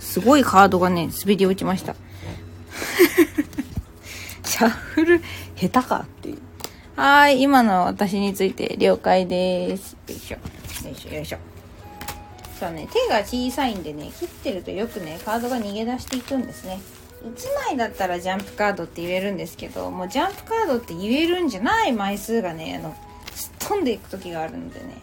[0.00, 1.96] すごいカードがね、滑り落ちました。
[4.44, 5.20] シャッフル、
[5.56, 6.38] 下手かっていう。
[6.96, 9.96] はい、今の私について了解です。
[10.08, 10.36] よいしょ。
[10.86, 11.38] よいしょ、よいしょ。
[12.60, 16.80] そうね、手が小さいんでね、切ってるとよくね、カードが逃げ出していくんですね。
[17.24, 22.94] 1枚だったらジャンプカードって言えるんですけど、もうジャンプカードって言えるんじゃない枚数がね、あの、
[23.34, 24.94] すっ飛んでいく時があるのでね、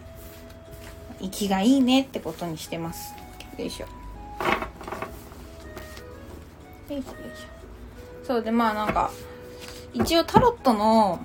[1.20, 3.14] 息がいいねってことにしてます。
[3.58, 3.86] よいしょ。
[3.86, 3.88] よ
[6.88, 8.26] いしょよいしょ。
[8.26, 9.10] そうで、まあなんか、
[9.92, 11.20] 一応タロットの、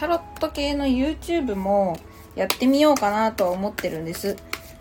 [0.00, 1.98] タロット系の YouTube も
[2.34, 4.34] やってみようかなとは思ってるんです。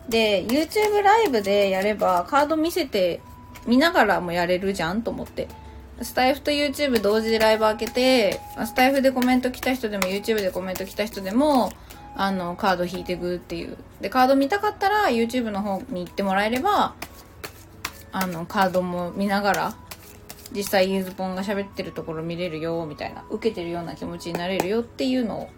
[0.07, 3.19] で、YouTube ライブでやればカード見せて
[3.67, 5.49] 見ながらもやれるじゃんと思って。
[6.01, 11.73] スタイフと YouTube 同時でライブ開けて、スタイフでコメント来た人でも YouTube でコメント来た人でも、
[12.15, 13.75] あの、カード引いてくっていう。
[13.99, 16.93] で、カード見たかったら YouTube の方に行ってもらえれば、
[18.13, 19.75] あの、カードも見ながら、
[20.55, 25.49] 実際ユーズポンが喋ってるところ見れるよ、みたいな、受けてるような気持ちになれるよっていうのを、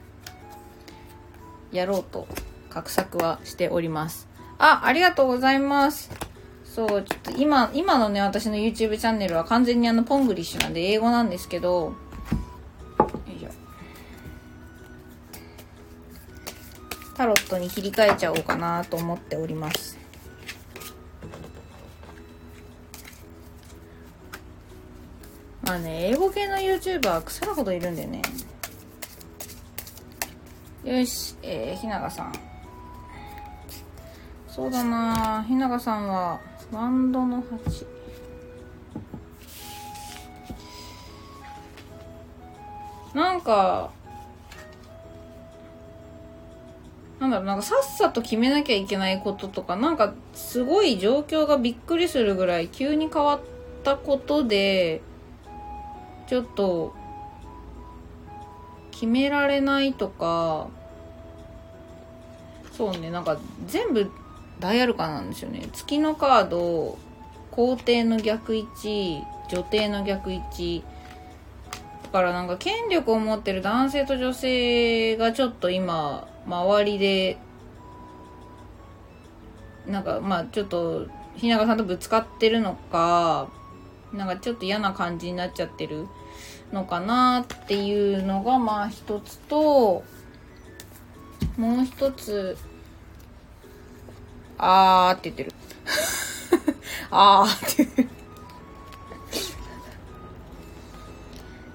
[1.71, 2.27] やろうと、
[2.69, 4.27] 画策はしております。
[4.57, 6.09] あ、ありがとうございます。
[6.65, 11.95] そう、ちょっと今、今のね、私の YouTube チャンネルは完全にあの、ポングリッシュなんで英語なんですけど、よ
[13.27, 13.49] いしょ。
[17.15, 20.00] タロットに切り替えちゃおうかなと思っております。
[25.71, 28.21] まあね、英語系の YouTuber 腐るほどいるんでね。
[30.83, 32.33] よし、えー、ひながさん。
[34.49, 36.41] そうだなひながさんは、
[36.73, 37.87] ワンドの8。
[43.13, 43.91] なんか、
[47.21, 53.39] なんだろう、なんかさっさと決めなきゃいけないこととか、なんかすごい状況がびっくりするぐらい急に変わっ
[53.85, 55.01] たことで、
[56.31, 56.93] ちょっと、
[58.91, 60.69] 決められないとか、
[62.71, 64.09] そうね、なんか全部
[64.61, 65.67] ダイアルカなんですよね。
[65.73, 66.97] 月のカード、
[67.51, 70.85] 皇帝の逆位置、女帝の逆位置。
[72.03, 77.37] だからなんか権力を持ってる男性と女性がちょっと今、周りで、
[79.85, 83.49] なんかまあちょっと、日永さんとぶつかってるのか、
[84.13, 86.07] なんかちょっと嫌な感じになっちゃってる
[86.71, 90.03] のかなっていうのがまあ一つと、
[91.57, 92.57] もう一つ、
[94.57, 95.53] あーって言ってる。
[97.11, 98.07] あーって。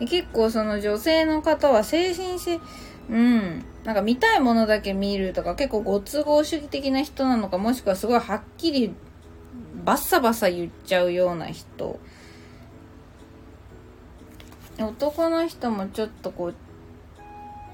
[0.06, 2.60] 結構その女性の方は精神性、
[3.08, 3.64] うん。
[3.86, 8.92] なんか見たいものだけ見るとか結構ご都合主義的な人なのかもしくはすごいはっきり
[9.84, 12.00] バッサバサ言っちゃうような人
[14.78, 16.54] 男の人もちょっとこう、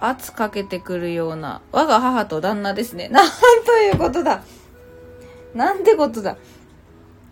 [0.00, 3.08] 圧かけてくるような、我が母と旦那ですね。
[3.12, 3.28] なん
[3.64, 4.42] ということだ。
[5.54, 6.36] なんてことだ。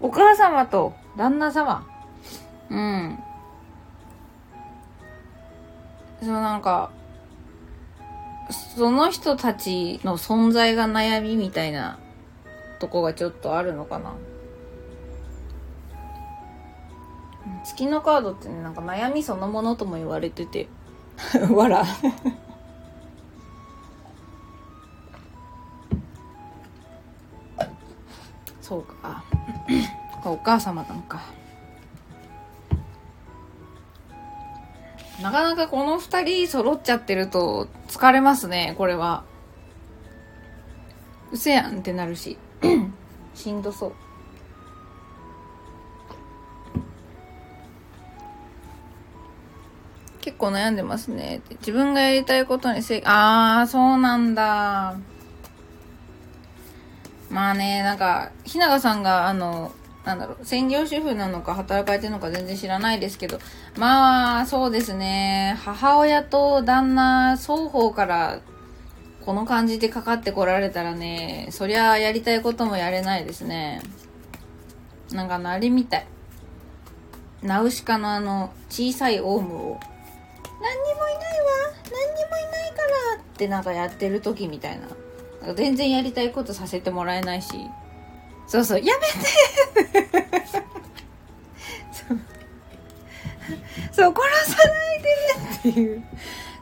[0.00, 1.86] お母様と旦那様。
[2.70, 3.18] うん。
[6.22, 6.90] そうなんか、
[8.76, 11.98] その人たちの存在が悩みみたいな
[12.78, 14.12] とこがちょっとあるのかな。
[17.64, 20.68] 月のカードってねなんか悩みそのものとも言われてて
[21.50, 21.84] わら
[28.60, 29.24] そうか
[30.24, 31.20] お母様なのか
[35.22, 39.24] なかなかこの二人揃っちゃってると疲れますね、これは。
[41.30, 42.38] うせやんってなるし。
[43.34, 43.92] しんどそう。
[50.40, 51.42] 構悩んでますね。
[51.60, 54.96] 自分がやりたいことにせ、あー、そうなんだ。
[57.30, 59.72] まあね、なんか、ひながさんが、あの、
[60.04, 63.38] なんだろう、専業主婦なのか働かれてるのか全然知らないですけど、
[63.76, 68.40] まあ、そうですね、母親と旦那双方から
[69.24, 73.82] この感じでかかってこられたらね、そりゃやりたいこともやれないですね。
[75.12, 76.06] なんかあの、あれみたい。
[77.42, 79.80] ナウシカのあの、小さいオウムを、
[80.60, 81.46] 何にもいないわ
[81.90, 82.82] 何にもいないか
[83.16, 84.86] らってなんかやってる時みたいな。
[85.54, 87.48] 全然やりたいことさせてもらえないし、
[88.46, 89.90] そうそう、やめて
[93.92, 94.14] そう。
[94.14, 96.02] 殺さないでっていう。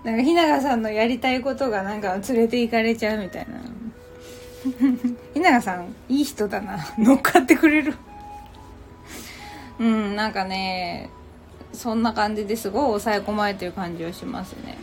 [0.04, 3.60] なんか、ひながさんのやりたいことがなんか連れて行かれちゃうみたいな。
[5.34, 6.78] ひながさん、いい人だな。
[6.98, 7.94] 乗っかってくれる。
[9.78, 11.10] うん、なんかね、
[11.78, 14.76] そんな感じですごい抑え込まれてる感じはしますね。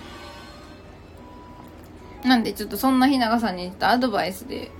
[2.24, 4.72] なんでちょっとそんなひながさんにアドバイスで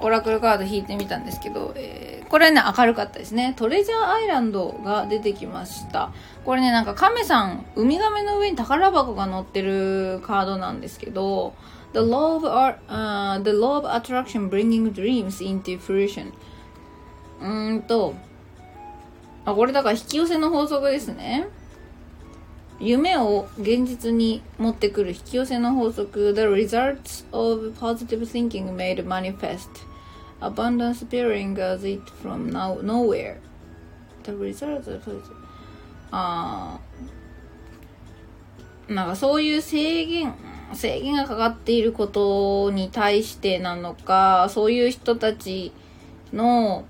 [0.00, 3.54] オラクルカード引いてみたんですけど、えー、これね、明るかったですね。
[3.56, 6.12] トレジャーアイランドが出てきました。
[6.44, 11.54] これね、なんか亀さん、ウミガメの上に宝箱が載ってるカードなんですけど、
[11.92, 16.32] The law of, art, uh, the law of attraction bringing dreams into fruition.
[17.40, 18.14] うーんと、
[19.44, 21.48] あ、これだから引き寄せの法則ですね。
[22.82, 29.68] 夢を現実に持ってくる引き寄せの法則 The results of positive thinking made manifest
[30.40, 33.36] abundance appearing as it from now nowhere.
[34.24, 35.22] The results of
[36.10, 36.80] あ
[38.88, 40.34] なんかそういう制限、
[40.74, 45.72] 制限がかかっていることに対してなのか、そういう人たち
[46.32, 46.84] の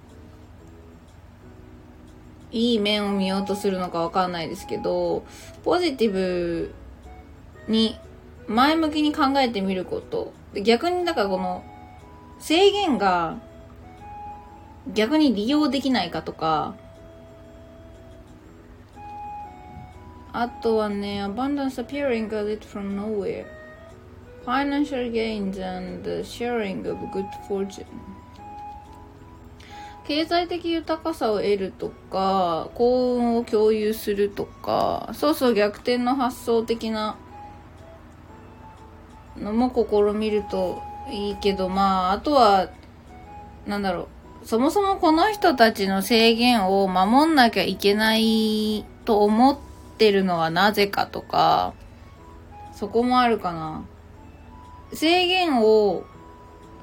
[2.50, 5.24] いい面を見ようとするのかわかんないですけど、
[5.64, 6.74] ポジティブ
[7.68, 7.98] に
[8.46, 10.32] 前向きに考えてみること。
[10.62, 11.64] 逆にだからこの
[12.38, 13.38] 制限が
[14.92, 16.74] 逆に利用できないかとか、
[20.32, 23.44] あとはね、abundance appearing as it from nowhere.
[24.44, 27.86] Financial gains and sharing of good fortune.
[30.04, 37.16] 経済的豊かさを得るとか、幸運を共有するとか、そうそう逆転の発想的な
[39.38, 42.68] のも試みるといいけど、まあ、あとは、
[43.66, 44.08] なんだろ
[44.44, 44.46] う。
[44.46, 49.58] そもそもこの人たちの制限を守んなきゃいけないと思っ
[49.98, 51.74] てるのはなぜかとか、
[52.74, 53.84] そこもあるかな。
[54.92, 56.02] 制限を、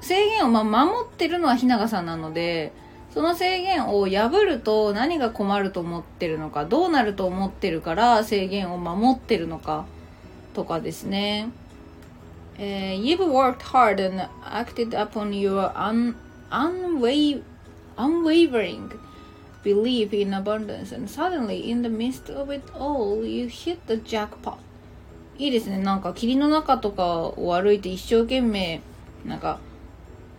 [0.00, 2.72] 制限をま守ってるのはひながさんなので、
[3.12, 9.84] その制限を破ると何が困ると思ってるのか、どうなると思ってるから制限を守ってるのか
[10.54, 11.48] とかですね。
[12.58, 16.14] えー、You've worked hard and acted upon your un
[16.50, 17.42] unwa
[17.96, 18.90] unwavering
[19.64, 24.56] belief in abundance and suddenly in the midst of it all you hit the jackpot
[25.38, 25.78] いいですね。
[25.78, 28.82] なんか霧の中とかを歩いて一生懸命
[29.24, 29.58] なんか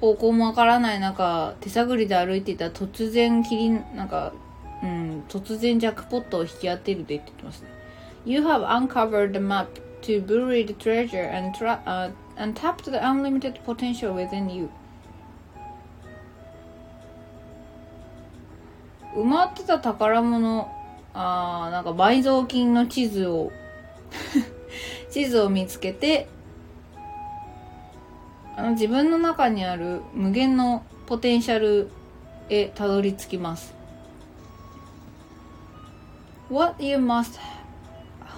[0.01, 4.33] 方向もわからない中、手探りで歩いていた突然キリン、なんか、
[4.81, 7.67] うん、突然ジャックポットを引き当てるでって言ってますね。
[8.25, 9.67] You have uncovered the map
[10.01, 14.69] to bury the treasure and, tra uh, and tapped the unlimited potential within you.
[19.15, 20.67] 埋まってた宝物、
[21.13, 23.51] あー、なんか埋蔵金の地図を
[25.11, 26.27] 地図を見つけて、
[28.56, 31.90] あの自分の中にある無限のポテンシャル
[32.48, 33.74] へたどり着きます。
[36.48, 37.38] What you must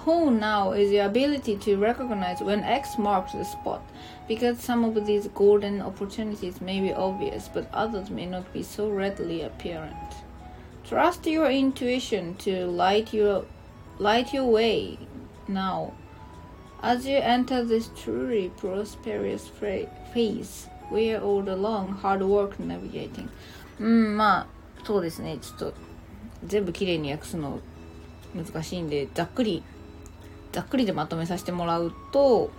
[0.03, 3.81] hone now is the ability to recognize when X marks the spot,
[4.27, 8.89] because some of these golden opportunities may be obvious, but others may not be so
[8.89, 9.95] readily apparent.
[10.83, 13.45] Trust your intuition to light your
[13.99, 14.97] light your way
[15.47, 15.93] now
[16.81, 23.28] As you enter this truly prosperous phase, We are all along hard work navigating.
[23.80, 24.46] うん、まあ、
[24.84, 25.38] そうですね。
[25.40, 25.74] ちょっと、
[26.46, 27.58] 全部きれいに訳すの
[28.34, 29.62] 難しいんで、ざっくり、
[30.52, 32.50] ざっくりでまとめさせてもらうと、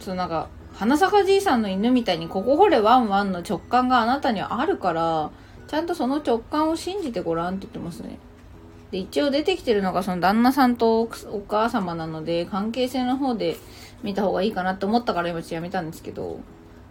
[0.00, 5.30] そうなんか、花咲かじいさんの犬みたいに、ここ掘れワンワンの直感があなたにはあるから、
[5.68, 8.18] ちゃんとその直感を信じてごらんって言ってますね。
[8.90, 11.08] で、一応出てきてるのがその旦那さんとお
[11.48, 13.56] 母様なので、関係性の方で
[14.02, 16.40] 見た方がいいかなって思ったから今ちょっとやめたんですけど、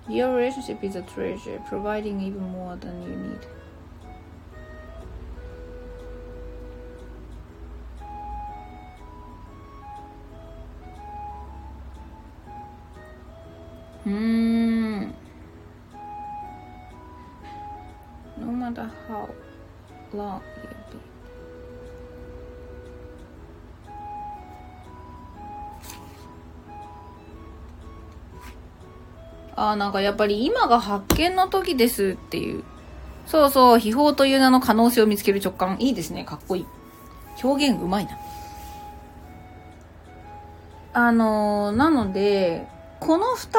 [0.07, 3.40] Your relationship is a treasure, providing even more than you need.
[14.06, 15.15] うーん
[18.38, 19.27] No matter how
[20.14, 20.41] long
[29.56, 32.64] ああ、なんかやっぱり今が発見の時ですっていう。
[33.26, 35.77] そうそう、秘宝という名の可能性を見つける直感。
[35.80, 36.26] いいですね。
[36.26, 36.65] かっこいい。
[37.44, 38.18] 表現うまいな。
[40.94, 42.68] あのー、なので、
[42.99, 43.49] この二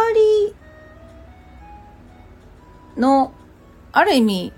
[2.95, 3.33] 人の、
[3.93, 4.53] ある意味、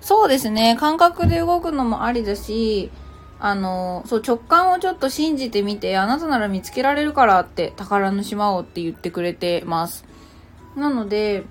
[0.00, 2.90] そうですね、感覚で動くのもありだし、
[3.40, 10.04] あの、そう、直感をちょっと信じてみて、あなたなら見つけられるからって宝の島をって言ってくれてます。
[10.76, 11.44] なので、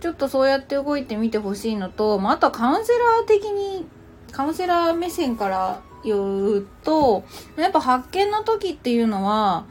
[0.00, 3.86] ちょっとそうやって動いてみてほしいのと、まあ、あとはカウンセラー的に、
[4.32, 7.24] カウンセラー目線から言うと、
[7.56, 9.64] やっぱ発見の時っていうのは、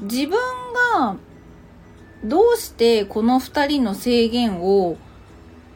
[0.00, 0.38] 自分
[0.94, 1.16] が
[2.24, 4.96] どうしてこの2人の制限を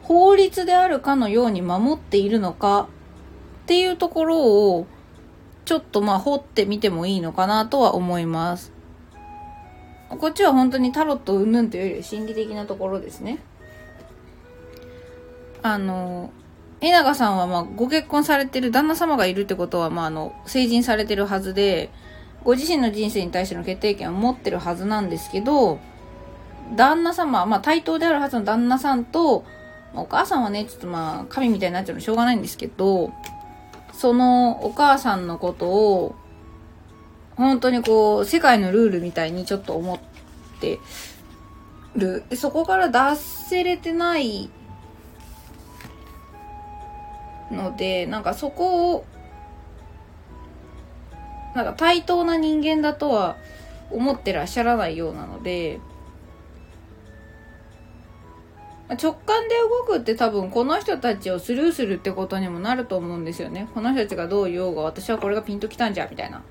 [0.03, 2.87] 法律であるかのように守っているのか
[3.65, 4.43] っていうところ
[4.75, 4.85] を
[5.65, 8.71] ちょっとまあ掘ってみてもいいのかなとは思います。
[10.09, 13.39] こっちは本当にタロットうんぬんというより心理的なところですね。
[15.63, 16.29] あの、
[16.79, 21.89] 稲賀さんはまあご結婚されてる旦那様がいるってことはまああの成人されてるはずで、
[22.43, 25.79] ご自身の人生に対しての決定権を持ってるはずなんですけど、
[26.75, 29.43] 旦那様、まあ対等であるはずの旦那さんと、
[29.95, 33.11] お母さんはね、ちょっとまあ神みたいになっちゃうのしょうがないんですけど、
[33.97, 36.15] そのお母さんのことを、
[37.35, 39.99] 本当にこう、世界のルールみたいにちょっと思っ
[40.59, 40.79] て
[41.95, 42.23] る。
[42.35, 44.49] そこから出せれてない
[47.51, 49.05] ので、なんかそこを
[51.55, 53.37] なんか対等な人間だとは
[53.89, 55.79] 思ってらっしゃらないようなので、
[58.89, 59.55] 直感で
[59.87, 63.67] 動くって多分この人たちをスルーするってことにもなると思うんですよね。
[63.73, 66.43] この人たちがどう言おうが私はこれがピンときたんじゃ、みたいな。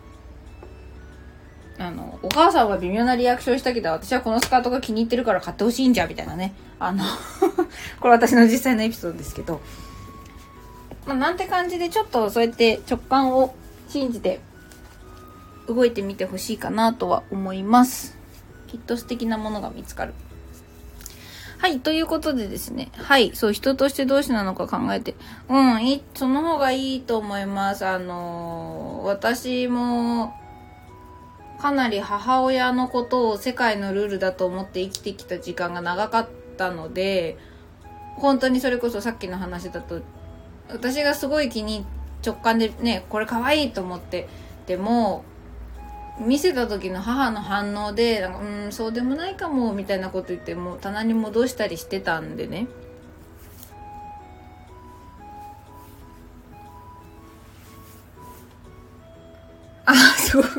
[1.78, 6.54] あの、お母さんは微妙なリアクションしたけど、私はこのスカートが気に入ってるから買ってほしいんじゃ、みたいなね。
[6.80, 7.04] あの
[8.00, 9.60] これ私の実際のエピソードですけど。
[11.06, 13.54] まあ、なんて感じでちょっとそうやって直感を
[13.88, 14.40] 信じて
[15.68, 18.16] 動いてみてほしいかなとは思います。
[18.66, 20.14] きっと素敵なものが見つかる。
[21.64, 22.90] はい、ということでですね。
[22.92, 25.14] はい、そう、人としてどうしてなのか考えて。
[25.48, 27.86] うん、い、その方がいいと思います。
[27.86, 30.34] あのー、私も、
[31.58, 36.28] かなり母親のことを世界のルールだと思って生きてきた時間が長かっ
[36.58, 37.38] たので、
[38.16, 40.02] 本当にそれこそさっきの話だと、
[40.68, 41.86] 私がすごい気に
[42.22, 44.28] 直感でね、これ可愛いと思って、
[44.66, 45.24] でも、
[46.18, 52.68] 見せた時の母の反応でなんかうんそうでもないかもみたいなこと言っても棚に戻したりしてたんでね。
[59.86, 60.44] あそう。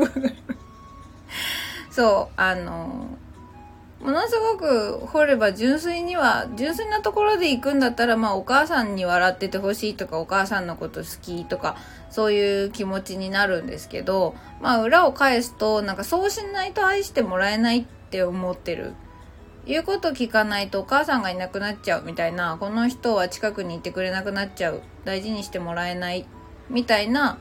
[1.92, 3.05] そうあの
[4.06, 11.76] ものすごく掘れば純粋には純粋なところで行くんだったらまあお母さんに笑っててほしいとかお母さんのこと好きとか
[12.12, 18.94] そういう気持ちになるんですけどまあ裏を返すとなんかそうしないと愛してもらえないって思ってる。
[19.66, 24.82] 言うこと聞かないとお母さんがいなくなっちゃうみたいなこの人は近くにいてくれなくなっちゃう。
[25.06, 26.28] 大事にしてもらえない。
[26.70, 27.40] みたいな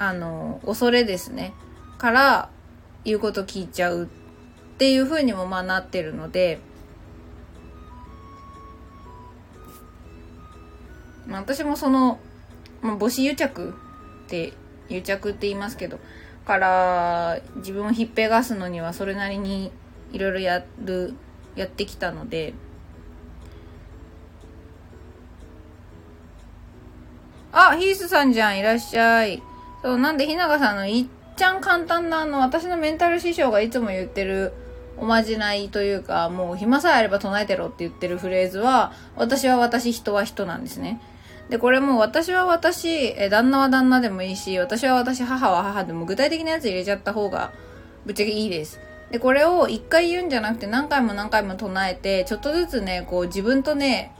[0.00, 1.54] あの恐れですね。
[1.98, 2.50] から
[3.04, 4.08] 言うこと聞いちゃう。
[4.76, 6.60] っていう風にもまあなってるので、
[11.26, 12.20] まあ、私もその、
[12.82, 13.74] まあ、母子癒着
[14.26, 14.52] って
[14.90, 15.98] 癒着って言いますけど
[16.44, 19.72] から自分をひっぺがすのにはそれなりに
[20.12, 21.14] いろいろやる
[21.54, 22.52] やってきたので
[27.50, 29.42] あヒースさんじゃんいらっしゃい。
[29.80, 34.52] そうなんでひながさんのいっちゃん簡単なあの私のメンタル師匠がいつも言ってる
[34.98, 41.00] おまじないというか、もう暇さえあれば唱えてろって言ってるフレーズは、私は私、人は人なんですね。
[41.50, 47.52] で、これも私は私、え、旦那は旦那でもいいし、私は私、母は母でも具体的なやつ入れちゃった方が、
[48.04, 48.80] ぶっちゃけいいです。
[49.10, 54.12] で、これを一回言うんじゃなくて何回も何回も唱えて、ちょっとずつね、こう自分とね、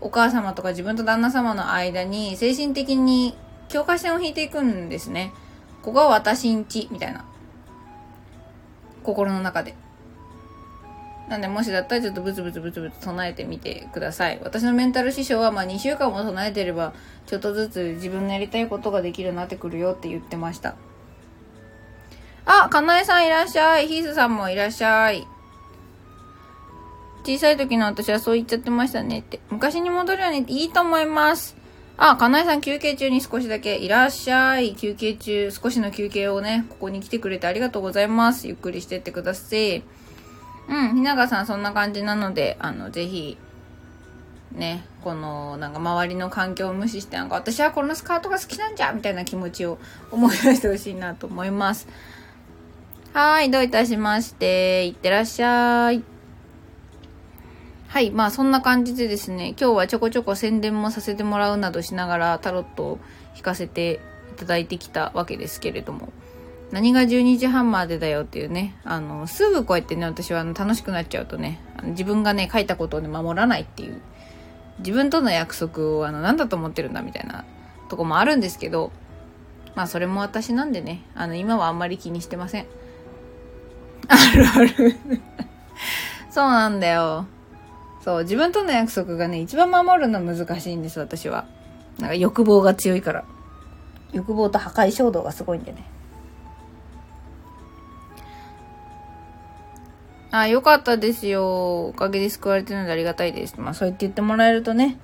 [0.00, 3.36] お母様とか自分と旦那様の間に精神的に
[3.68, 5.32] 境界線を引いていくんですね。
[5.82, 7.24] ここは私んち、みたいな。
[9.02, 9.74] 心の中で。
[11.30, 14.40] なんで、もしだったらちょっとブツブツブツブツ唱えてみてください。
[14.42, 16.92] 私のメンタル師匠は、まあ2週間も唱えてれば、
[17.26, 20.74] ちょっとずつ自分のやりたいことができるようになってくるよって言ってました。
[22.46, 23.86] あ、かなえさんいらっしゃい。
[23.86, 25.24] ヒースさんもいらっしゃい。
[27.22, 29.38] 小さい時の私はそう言っちゃってましたねって。
[29.50, 31.56] 昔に戻るようにいいと思います。
[31.96, 34.74] あ、かなえさん休憩中に少しだけいらっしゃい。
[34.74, 38.48] 休憩中、少しの休憩をね、ここに来てくれてありがとうございます。
[38.48, 39.84] ゆっくりしてってください。
[40.70, 43.36] うん、ひながさんそんな感じなので、あの、ぜひ、
[44.52, 49.78] ね、この、なんか周りの環境を無視して、なんか私はこのスカートが好きなんじゃみたいな気持ちを
[50.12, 51.88] 思い出してほしいなと思います。
[53.12, 56.04] はい、どういたしまして、いってらっしゃい。
[57.88, 62.98] はい、まあそんな感じでですね、今日はちょこちょこ宣伝もさせてもらうなどしながらタロットを
[63.34, 63.98] 引かせて
[64.36, 66.12] いただいてきたわけですけれども、
[66.72, 74.00] 何が12時半までだよっていうね、あの、すぐこうやってね、私はあの楽しくなっちゃうとね、自分がね、書いたことをね、守らないっていう、
[74.78, 77.44] 自分との約束をあの、何だと思ってるんだみたいな
[77.88, 78.92] とこもあるんですけど、
[79.74, 82.66] まあそれも私なんでね、あの、今はあんまり気にしてません。
[84.08, 84.96] あるある
[86.30, 87.26] そうなんだよ。
[88.04, 91.46] そう、自分との約束がね、一番守るの難しいんです、私は。
[91.98, 93.24] なんか欲望が強いから。
[94.12, 95.84] 欲望と破壊衝動がすごいんでね。
[100.32, 101.88] あ、よかったですよ。
[101.88, 103.54] おかげで救われてるのでありがたいです。
[103.58, 104.98] まあ、そう言って言ってもらえるとね、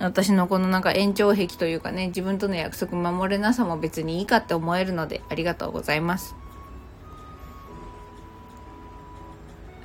[0.00, 6.34] 私のこのなんか延長壁というかね、自分との約束守れなさも別にいいかって思えるので、ありがとうございます。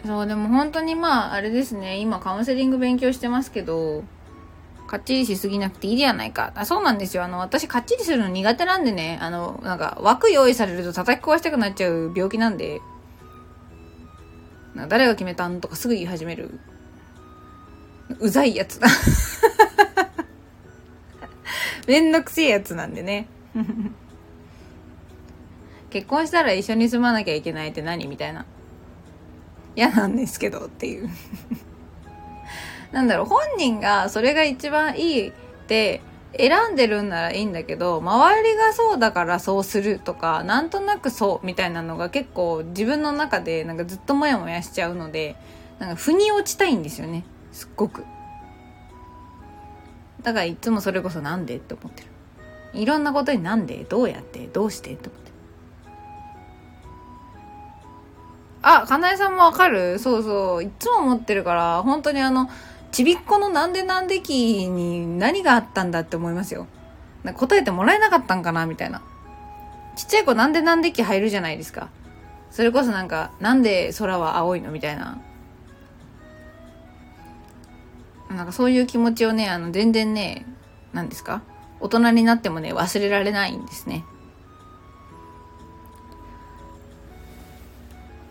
[0.03, 4.03] そう、でも本当にまあ、あれですね、今カウンセリング勉強してますけど、
[4.87, 6.53] かっちりしすぎなくていいではないか。
[6.55, 7.23] あ、そうなんですよ。
[7.23, 12.81] あの、私かっちりするの苦手なんでね、あの、なんか枠用意されると叩き壊したくなっちゃう病気なんで、
[14.85, 16.59] 誰が決めたんとかすぐ言い始める。
[18.19, 18.87] うざいやつだ
[21.87, 23.27] めんどくせえやつなんでね。
[25.89, 28.45] 結婚したら一緒に住まなきゃいけないって何みたいな。
[29.75, 31.09] 嫌なんですけどっていう
[32.91, 35.33] なんだろう、本人がそれが一番いいっ
[35.67, 36.01] て
[36.37, 45.35] 選んでるんならいいんだけど、周りがそうだからそうするとか、なんとなくそうみたいなのが結構自分の中でなんかずっとモヤモヤしちゃうので、
[45.79, 47.23] なんか腑に落ちたいんですよね。
[47.51, 48.05] すっごく。
[50.23, 52.09] だからいつもそれこそなんでって思ってる。
[52.73, 55.33] いろんなことになんでどうやってどうしてって思ってる。
[58.61, 59.99] あ、かなえさんもわかる？
[59.99, 60.63] そうそう。
[60.63, 62.49] いつも思ってるから、本当にあの、
[62.97, 66.65] ちびっこのなんでなんで期に何があったんだって思いますよ。
[67.35, 69.03] 答えてもらえなかったんかなみたいな。
[69.95, 71.89] ちっちゃい子なんでなんで期入るじゃないですか。
[72.49, 75.21] それこそなんか、なんで空は青いのみたいな。
[78.31, 80.47] なんかそういう気持ちをね、あの、全然ね、
[80.91, 81.43] 何ですか？
[81.79, 84.05] 大人になってもね、忘れられないんですね。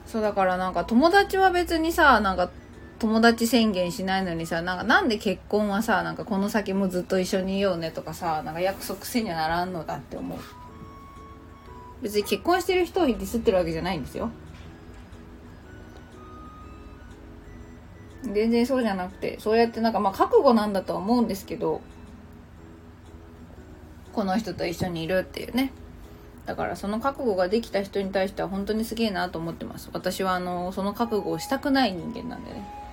[0.06, 2.50] そうだからなんか友達は別にさ、なんか
[2.98, 10.38] 友達宣言しないのにさなんかなんで結婚はさなんかこの先もずっと一緒にいようねとかさなんか約束せにはならんのだって思う。
[12.02, 14.30] 別に結婚してる人をディスってるわけじゃないんですよ。
[18.22, 21.80] 全然そうじゃなくてそうやってなんかまあ覚悟なんだとは思うんですけど
[24.12, 25.72] この人と一緒にいるっていうね。
[26.46, 29.90] だからその覚悟ができた人に対しては本当にすげえなと思ってます。
[29.92, 32.85] 私はあのその覚悟をしたくない人間なんでね。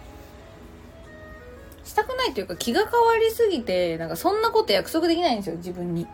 [1.84, 6.08] したくないというか気が変わりすぎて、なんかそんなこと約束できないんですよ、自分に。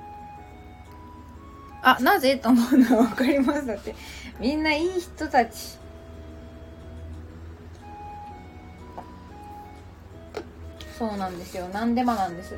[1.82, 3.66] あ、なぜと思うのはわかります。
[3.66, 3.96] だって、
[4.40, 5.78] みんないい人たち。
[10.98, 11.68] そうなんですよ。
[11.70, 12.56] なんでもなんです。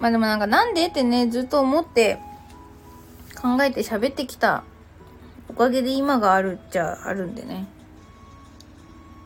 [0.00, 2.18] まあでもなんかなんでってね、ずっと思って
[3.40, 4.64] 考えて喋ってきた
[5.48, 7.66] おかげで今があるっちゃあるんでね。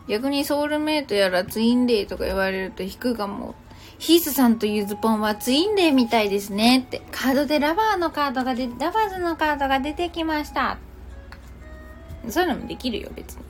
[0.08, 3.54] 逆にソウルメイトやらツインレイとか言われると引くかも。
[3.98, 7.02] ヒースさんとユズポンはツインレイみたいですねって。
[7.12, 10.78] カードでラバーのカードがで、ラバーズのカードが出てきました。
[12.28, 13.42] そういうのもできるよ、別に。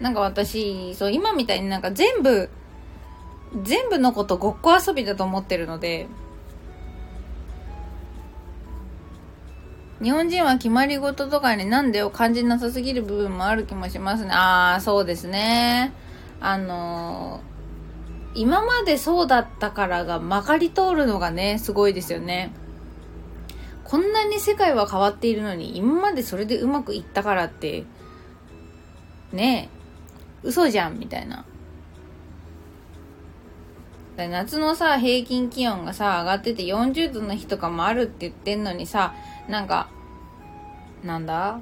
[0.00, 2.50] なんか私、そう、今みたいになんか全部、
[3.62, 6.08] 全部のことごっこ遊びだと思ってるので、
[10.02, 14.30] 日本人は決まり事とかになんでを感じなさすぎる部分もある気もしますね。
[14.32, 15.92] ああ、そうですね。
[16.40, 22.52] あのー、今までそうだったからがまかり通るのがね、すごいですよね。
[23.82, 27.84] こんなに世界は変わっているのに、今までそれでうまくいったからって、
[29.32, 29.68] ね
[30.44, 31.44] え、嘘じゃん、みたいな。
[34.26, 39.14] 夏のさ、平均気温がさ、上がってて40度の日とかもあるって言ってんのにさ、
[39.48, 39.90] なんか、
[41.04, 41.60] なんだ？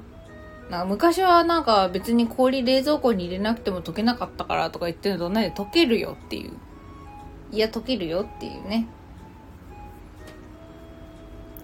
[0.69, 6.53] なんか昔はなんか別に氷冷蔵庫に入れなくても溶けなかったからとか言ってるのと同じで溶けるよっていう。
[7.51, 8.87] いや、溶けるよっていうね。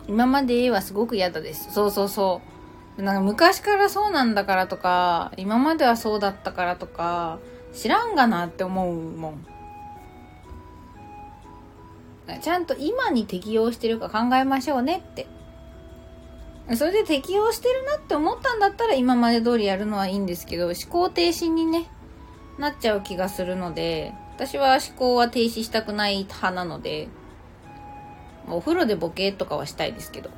[0.07, 1.73] 今まではすごく嫌だです。
[1.73, 2.41] そうそうそ
[2.97, 3.01] う。
[3.01, 7.39] なんか昔からそうなんだからとか、今まではそうだったからとか、
[7.73, 9.45] 知らんがなって思うもん。
[12.41, 15.27] ちゃんと今に適応してるか考えましょうねって。
[16.75, 21.89] それで適応してるなって思ったんだったら今まで通りやるのはいいんですけど、思考停止にね、
[22.57, 27.09] なっちゃう気がするので、私は思考は停止したくない派なので、
[28.47, 30.29] お風呂でボケとかはしたいですけど。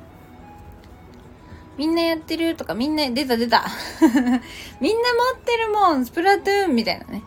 [1.76, 3.66] みんなやってるとか、みんな、出た出た。
[4.80, 7.22] みんな持ってるもんスプラトゥーンみたいなね。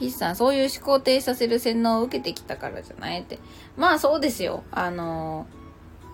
[0.00, 3.38] 筆さん、そういう思考停止させる洗脳を受けてきたからじゃないって。
[3.76, 4.64] まあそうですよ。
[4.72, 5.46] あの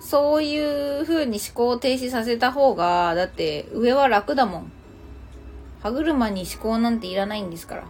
[0.00, 4.72] そういう風に思考停止させた方が、だって上は楽だもん。
[5.82, 7.84] 歯車に思考なんていらないんですから。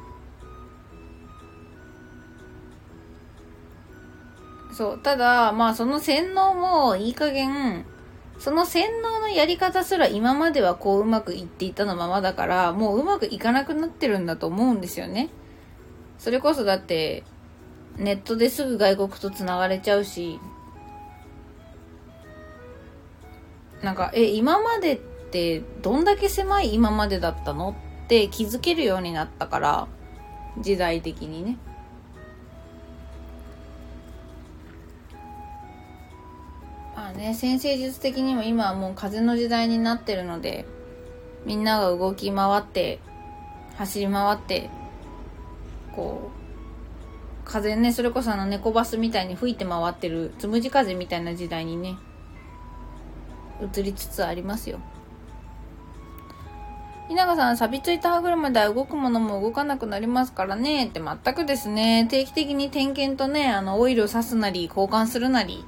[4.72, 4.98] そう。
[4.98, 7.86] ただ、まあその洗脳もいい加減、
[8.38, 15.30] その洗脳のやり方すら今まではこううまくいっていたのままだから、もううまくいかなくなってるんだと思うんですよね。
[16.18, 17.24] それこそだって、
[17.96, 20.38] ネットですぐ外国と繋がれちゃうし、
[23.82, 24.98] なんか、え、今までっ
[25.30, 29.88] てどんだけ狭い今までだったのって気づけるようになったから、
[30.58, 31.58] 時代的にね。
[36.94, 40.64] まあね、先生術的にも今はもう風の時代になってるので、
[41.44, 42.98] みんなが動き回って、
[43.76, 44.70] 走り回って、
[45.96, 46.30] こ
[47.44, 51.96] う、風ね、それこそあの猫バスみたいに吹いて回ってる、つむじ風みたいな時代にね、
[53.74, 54.78] 移りつつありますよ。
[57.08, 60.86] 稲賀さん、錆びついた歯車では動くものも動かなくなりますからね。
[60.86, 65.64] って全くですね、定期的に点検とね、あの、オイルを刺すなり、交換するなり、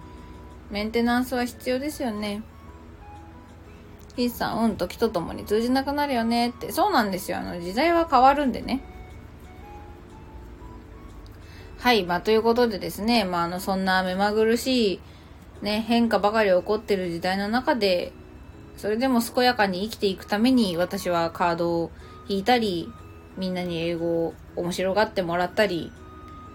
[0.70, 2.42] メンテナンスは必要ですよね。
[4.16, 6.72] ヒーさん、うん、時とともに通じなくなるよねって。
[6.72, 7.38] そうなんですよ。
[7.38, 8.82] あの、時代は変わるんでね。
[11.78, 15.00] はい、まあ、ということでですね、まあ、あの、そんな目まぐるしい、
[15.62, 18.12] ね、変化ばかり起こってる時代の中で、
[18.76, 21.92] それでも健やかに生きていくために、私はカードを
[22.26, 22.92] 引いたり、
[23.36, 25.92] みんなに英語を面白がってもらったり、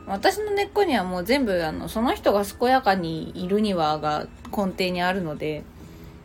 [0.07, 5.63] 私の根っこにはもう全部、あの、その人が健やかにいるにはが根底にあるので、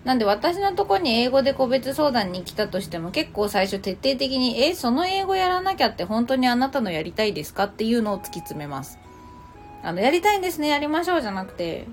[0.08, 8.98] なんで私のとこに英語で個別相談に来たとしても結構最初徹底的に、え、その英語やらなきゃって本当にあなたのやりたいですかっていうのを突き詰めます。
[9.82, 11.86] あの、やりたいんですね、やりましょうじゃなくて、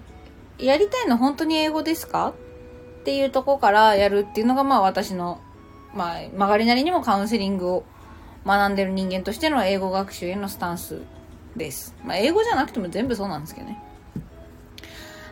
[0.57, 2.29] やりたいの本当に英語ですか
[3.01, 5.41] っていうとこからやるっていうのがまあ私の、
[5.93, 7.83] まあ曲がりなりにもカウンセリングを
[8.45, 11.01] 学んでる人間としての英語学習へのスタンス
[11.57, 11.93] です。
[12.05, 13.77] まあ英語じゃなくても全部そうなんですけどね。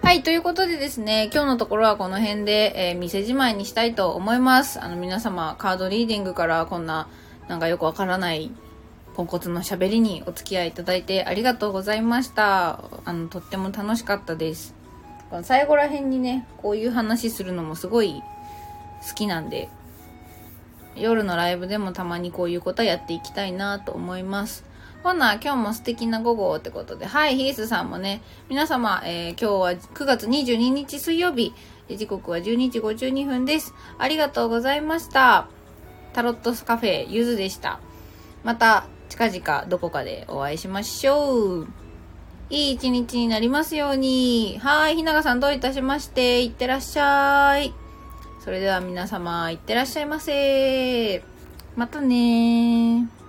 [0.03, 4.83] はい、ということでですね、今日のところはこの辺で、えー、店じまいにしたいと思います。
[4.83, 7.07] あの皆様、カードリーディングからこんな、
[7.47, 8.51] なんかよくわからない
[9.15, 12.81] ポンコツの喋りにお付き合いいただいてありがとうございました。
[13.05, 14.75] あの、とっても楽しかったです。
[15.29, 18.21] この最後ら辺にね、こういう話するのもすごい
[19.07, 19.69] 好きなんで、
[20.97, 24.65] 夜のライブでもたまにこういうことはやっていきたいなと思います。
[25.03, 27.05] ほな、今日も素敵な午後ってことで。
[27.05, 31.53] はい、ヒースさんもね、皆様、えー、今日は9月22日水曜日、
[31.89, 33.73] 時刻は12時52分です。
[33.97, 35.47] ありがとうございました。
[36.13, 37.81] タロットカフェ、ゆずでした。
[38.45, 41.67] また、近々どこかでお会いしましょう。
[42.49, 44.57] いい一日になりますように。
[44.61, 47.73] はい、ひながさんどういたしまして、いってらっしゃい。
[48.39, 51.23] それでは皆様、いってらっしゃいませ。
[51.75, 53.22] またね。